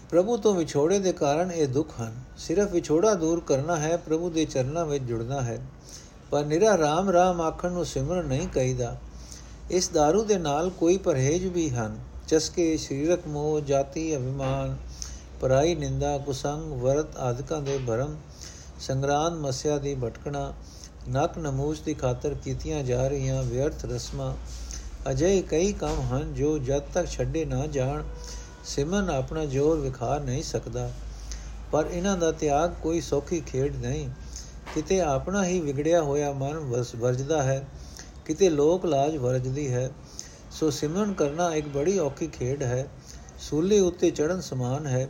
ਪ੍ਰਭੂ 0.09 0.37
ਤੋਂ 0.37 0.55
ਵਿਛੋੜੇ 0.55 0.99
ਦੇ 0.99 1.13
ਕਾਰਨ 1.13 1.51
ਇਹ 1.51 1.67
ਦੁੱਖ 1.67 2.01
ਹਨ। 2.01 2.15
ਸਿਰਫ 2.37 2.71
ਵਿਛੋੜਾ 2.71 3.13
ਦੂਰ 3.13 3.39
ਕਰਨਾ 3.39 3.75
ਹੈ, 3.75 3.97
ਪ੍ਰਭੂ 3.97 4.29
ਦੇ 4.29 4.45
ਚਰਨਾਂ 4.45 4.85
ਵਿੱਚ 4.85 5.03
ਜੁੜਨਾ 5.03 5.41
ਹੈ। 5.41 5.65
ਪਰ 6.31 6.45
ਨਿਰਾ 6.45 6.77
ਰਾਮ 6.77 7.09
ਰਾਮ 7.09 7.41
ਆਖਣ 7.41 7.71
ਨੂੰ 7.71 7.85
ਸਿਮਰਨ 7.85 8.25
ਨਹੀਂ 8.25 8.47
ਕਹੀਦਾ। 8.47 8.97
ਇਸ 9.71 9.89
दारू 9.97 10.23
ਦੇ 10.23 10.37
ਨਾਲ 10.37 10.69
ਕੋਈ 10.69 10.97
ਪਰਹੇਜ 10.97 11.45
ਵੀ 11.45 11.69
ਹਨ। 11.69 11.99
ਚਸਕੇ, 12.27 12.77
ਸਰੀਰਕ 12.77 13.27
ਮੋਹ, 13.27 13.61
ਜਾਤੀ 13.61 14.17
ਅਭਿਮਾਨ 14.17 14.77
ਪਰਾਈ 15.39 15.75
ਨਿੰਦਾ 15.75 16.17
ਕੁਸੰਗ 16.17 16.71
ਵਰਤ 16.81 17.17
ਆਦਿਕਾਂ 17.17 17.61
ਦੇ 17.61 17.79
ਭਰਮ, 17.87 18.15
ਸੰਗਰਾਂਦ 18.79 19.33
ਮਸਿਆ 19.33 19.77
ਦੀ 19.77 19.95
ਭਟਕਣਾ, 19.95 20.53
ਨਕ 21.09 21.37
ਨਮੂਸ 21.37 21.79
ਦੀ 21.79 21.93
ਖਾਤਰ 21.93 22.33
ਕੀਤੀਆਂ 22.33 22.83
ਜਾ 22.83 23.07
ਰਹੀਆਂ 23.07 23.43
ਵਿਅਰਥ 23.43 23.85
ਰਸਮਾਂ 23.85 24.33
ਅਜੇ 25.11 25.41
ਕਈ 25.41 25.71
ਕੰਮ 25.73 26.01
ਹਨ 26.01 26.33
ਜੋ 26.33 26.57
ਜਦ 26.57 26.81
ਤੱਕ 26.93 27.07
ਛੱਡੇ 27.07 27.45
ਨਾ 27.45 27.65
ਜਾਣ 27.67 28.03
ਸਿਮਨ 28.65 29.09
ਆਪਣਾ 29.09 29.45
ਜੋਰ 29.45 29.79
ਵਿਖਾ 29.79 30.17
ਨਹੀਂ 30.17 30.43
ਸਕਦਾ। 30.43 30.91
ਪਰ 31.71 31.85
ਇਹਨਾਂ 31.85 32.17
ਦਾ 32.17 32.31
ਤਿਆਗ 32.31 32.73
ਕੋਈ 32.83 33.01
ਸੌਖੀ 33.01 33.39
ਖੇਡ 33.39 33.75
ਨਹੀਂ। 33.75 34.09
ਕਿਤੇ 34.75 35.01
ਆਪਣਾ 35.01 35.45
ਹੀ 35.45 35.59
ਵਿਗੜਿਆ 35.59 36.01
ਹੋਇਆ 36.01 36.31
ਮਨ 36.31 36.57
ਵਰਜਦਾ 36.95 37.43
ਹੈ, 37.43 37.67
ਕਿਤੇ 38.25 38.49
ਲੋਕ 38.49 38.85
ਲਾਜ 38.85 39.15
ਵਰਜਦੀ 39.17 39.71
ਹੈ, 39.73 39.89
ਸੋ 40.51 40.69
ਸਿਮਰਨ 40.69 41.13
ਕਰਨਾ 41.13 41.53
ਇੱਕ 41.55 41.67
ਬੜੀ 41.67 41.97
ਔਖੀ 41.99 42.27
ਖੇਡ 42.27 42.63
ਹੈ। 42.63 42.87
ਸੂਲੇ 43.39 43.79
ਉੱਤੇ 43.79 44.09
ਚੜਨ 44.11 44.41
ਸਮਾਨ 44.41 44.87
ਹੈ। 44.87 45.07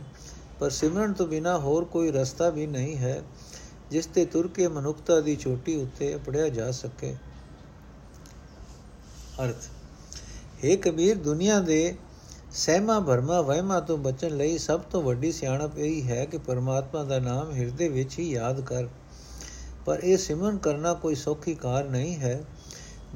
ਪਰ 0.60 0.70
ਸਿਮਰਨ 0.70 1.12
ਤੋਂ 1.12 1.26
ਬਿਨਾ 1.26 1.58
ਹੋਰ 1.58 1.84
ਕੋਈ 1.84 2.12
ਰਸਤਾ 2.12 2.50
ਵੀ 2.50 2.66
ਨਹੀਂ 2.66 2.96
ਹੈ, 2.96 3.22
ਜਿਸ 3.90 4.06
ਤੇ 4.06 4.24
ਤੁਰ 4.24 4.48
ਕੇ 4.48 4.68
ਮਨੁੱਖਤਾ 4.68 5.20
ਦੀ 5.20 5.36
ਚੋਟੀ 5.36 5.76
ਉੱਤੇ 5.76 6.14
ਅਪੜਿਆ 6.14 6.48
ਜਾ 6.48 6.70
ਸਕੇ। 6.70 7.16
ਅਰਥ, 9.44 9.68
ਹੈ 10.64 10.76
ਕਬੀਰ, 10.76 11.16
ਦੁਨੀਆ 11.16 11.60
ਦੇ 11.60 11.94
ਸਹਿਮਾ, 12.52 13.00
ਭਰਮਾ, 13.00 13.40
ਵਹਿਮਾ 13.40 13.80
ਤੋਂ 13.80 13.98
ਬਚਣ 13.98 14.36
ਲਈ 14.36 14.58
ਸਭ 14.58 14.80
ਤੋਂ 14.80 15.02
ਵੱਡੀ 15.02 15.32
ਸਿਆਣਪ 15.32 15.78
ਇਹ 15.78 16.02
ਹੈ 16.02 16.24
ਕਿ 16.24 16.38
ਪਰਮਾਤਮਾ 16.38 17.04
ਦਾ 17.04 17.18
ਨਾਮ 17.18 17.52
ਹਿਰਦੇ 17.52 17.88
ਵਿੱਚ 17.88 18.18
ਹੀ 18.18 18.30
ਯਾਦ 18.30 18.60
ਕਰ। 18.60 18.88
ਪਰ 19.86 20.00
ਇਹ 20.04 20.16
ਸਿਮਰਨ 20.16 20.58
ਕਰਨਾ 20.58 20.94
ਕੋਈ 20.94 21.14
ਸੌਖੀ 21.14 21.54
ਕਾਰ 21.54 21.84
ਨਹੀਂ 21.84 22.16
ਹੈ। 22.16 22.44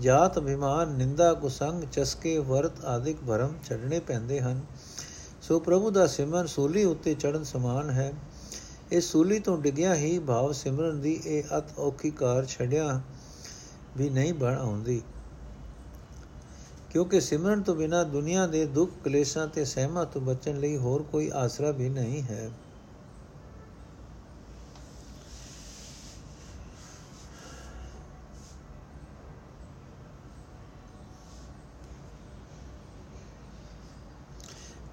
ਜਾਤ, 0.00 0.38
ਅਭਿਮਾਨ, 0.38 0.88
ਨਿੰਦਾ, 0.88 1.32
ਕੁਸੰਗ, 1.34 1.84
ਚਸਕੇ, 1.92 2.38
ਵਰਤ 2.38 2.84
ਆਦਿਕ 2.84 3.16
ਭਰਮ 3.28 3.54
ਛੱਡਣੇ 3.68 4.00
ਪੈਂਦੇ 4.00 4.40
ਹਨ। 4.40 4.60
ਸੋ 5.48 5.58
ਪ੍ਰਭੂ 5.58 5.90
ਦਾ 5.90 6.06
ਸਿਮਰਨ 6.06 6.46
ਸੂਲੀ 6.46 6.84
ਉੱਤੇ 6.84 7.14
ਚੜਨ 7.14 7.42
ਸਮਾਨ 7.44 7.90
ਹੈ। 7.90 8.12
ਇਹ 8.92 9.00
ਸੂਲੀ 9.00 9.38
ਤੋਂ 9.38 9.58
ਡਿੱਗਿਆ 9.58 9.94
ਹੀ 9.94 10.18
ਭਾਵ 10.18 10.52
ਸਿਮਰਨ 10.52 11.00
ਦੀ 11.00 11.20
ਇਹ 11.26 11.42
ਅਤ 11.58 11.78
ਔਖੀ 11.78 12.10
ਕਾਰ 12.10 12.44
ਛੱਡਿਆ 12.44 13.00
ਵੀ 13.96 14.10
ਨਹੀਂ 14.10 14.34
ਬਣ 14.34 14.54
ਆਉਂਦੀ। 14.54 15.02
ਕਿਉਂਕਿ 16.90 17.20
ਸਿਮਰਨ 17.20 17.62
ਤੋਂ 17.62 17.74
ਬਿਨਾ 17.74 18.02
ਦੁਨੀਆ 18.04 18.46
ਦੇ 18.46 18.64
ਦੁੱਖ 18.64 18.90
ਕਲੇਸ਼ਾਂ 19.04 19.46
ਤੇ 19.46 19.64
ਸਹਿਮਾ 19.64 20.04
ਤੋਂ 20.04 20.20
ਬਚਣ 20.20 20.60
ਲਈ 20.60 20.76
ਹੋਰ 20.76 21.02
ਕੋਈ 21.02 21.30
ਆਸਰਾ 21.34 21.70
ਵੀ 21.70 21.88
ਨਹੀਂ 21.88 22.22
ਹੈ। 22.22 22.50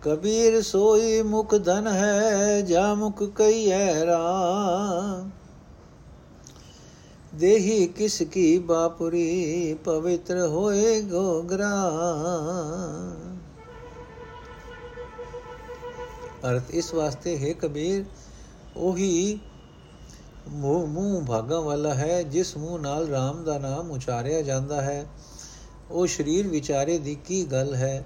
ਕਬੀਰ 0.02 0.62
ਸੋਈ 0.62 1.22
ਮੁਖ 1.22 1.56
ਧਨ 1.56 1.88
ਹੈ, 1.88 2.62
ਜਾ 2.62 2.94
ਮੁਖ 2.94 3.24
ਕਈ 3.24 3.72
ਹੈ 3.72 4.06
ਰਾ 4.06 5.26
ਦੇਹੀ 7.36 7.88
ਕਿਸ 7.88 8.22
ਕੀ 8.22 8.60
ਬਾਪੁਰੀ, 8.60 9.74
ਪਵਿੱਤਰ 9.74 10.48
ਹੋਏ 10.48 11.02
ਗੋਗਰਾ 11.02 11.74
ਅਰਥ 16.50 16.72
ਇਸ 16.72 16.94
ਵਾਸਤੇ 16.94 17.38
ਹੈ 17.38 17.54
ਕਬੀਰ, 17.54 18.04
ਉਹੀ 18.78 19.40
ਮੂੰਹ 20.48 20.88
ਮੂੰਹ 20.88 21.26
ਭਾਗਾ 21.26 21.60
ਵਾਲਾ 21.60 21.94
ਹੈ, 21.94 22.24
ਜਿਸ 22.24 22.58
ਮੂੰਹ 22.58 22.80
ਨਾਲ 22.80 23.04
RAM 23.04 23.44
ਦਾ 23.44 23.58
ਨਾਮ 23.60 23.92
ਉਚਾਰਿਆ 23.92 24.42
ਜਾਂਦਾ 24.42 24.82
ਹੈ। 24.82 25.06
ਉਹ 25.92 26.08
ਸਰੀਰ 26.08 26.48
ਵਿਚਾਰੇ 26.48 26.98
ਦੀ 26.98 27.16
ਕੀ 27.16 27.44
ਗੱਲ 27.44 27.76
ਹੈ? 27.76 28.06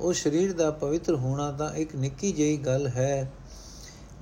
ਉਹ 0.00 0.12
ਸਰੀਰ 0.12 0.52
ਦਾ 0.52 0.70
ਪਵਿੱਤਰ 0.70 1.14
ਹੋਣਾ 1.14 1.52
ਤਾਂ 1.52 1.74
ਇੱਕ 1.74 1.96
ਨਿੱਕੀ 1.96 2.32
ਜਿਹੀ 2.32 2.56
ਗੱਲ 2.56 2.88
ਹੈ। 2.88 3.32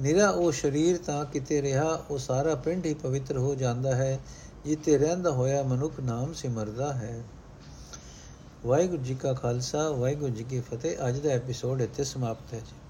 ਨਿਰਾ 0.00 0.30
ਉਹ 0.30 0.52
ਸਰੀਰ 0.52 0.96
ਤਾਂ 0.96 1.24
ਕਿਤੇ 1.24 1.62
ਰਿਹਾ, 1.62 2.04
ਉਹ 2.10 2.18
ਸਾਰਾ 2.18 2.54
ਪਿੰਡ 2.54 2.87
ਹੀ 2.87 2.94
ਪਵਿੱਤਰ 2.94 3.38
ਹੋ 3.38 3.54
ਜਾਂਦਾ 3.54 3.94
ਹੈ, 3.94 4.20
ਜਿੱਥੇ 4.64 4.98
ਰਹਿੰਦਾ 4.98 5.30
ਹੋਇਆ 5.30 5.62
ਮਨੁੱਖ 5.62 6.00
ਨਾਮ 6.00 6.32
ਸਿਮਰਦਾ 6.32 6.92
ਹੈ। 6.92 7.22
ਵਾਹਿਗੁਰੂ 8.66 9.02
ਜੀ 9.02 9.14
ਕਾ 9.14 9.32
ਖਾਲਸਾ, 9.32 9.90
ਵਾਹਿਗੁਰੂ 9.90 10.34
ਜੀ 10.34 10.44
ਕੀ 10.44 10.60
ਫਤਿਹ। 10.60 11.08
ਅੱਜ 11.08 11.18
ਦਾ 11.18 11.30
ਐਪੀਸੋਡ 11.30 11.80
ਇੱਥੇ 11.80 12.04
ਸਮਾਪਤ 12.04 12.54
ਹੈ 12.54 12.58
ਜੀ। 12.58 12.84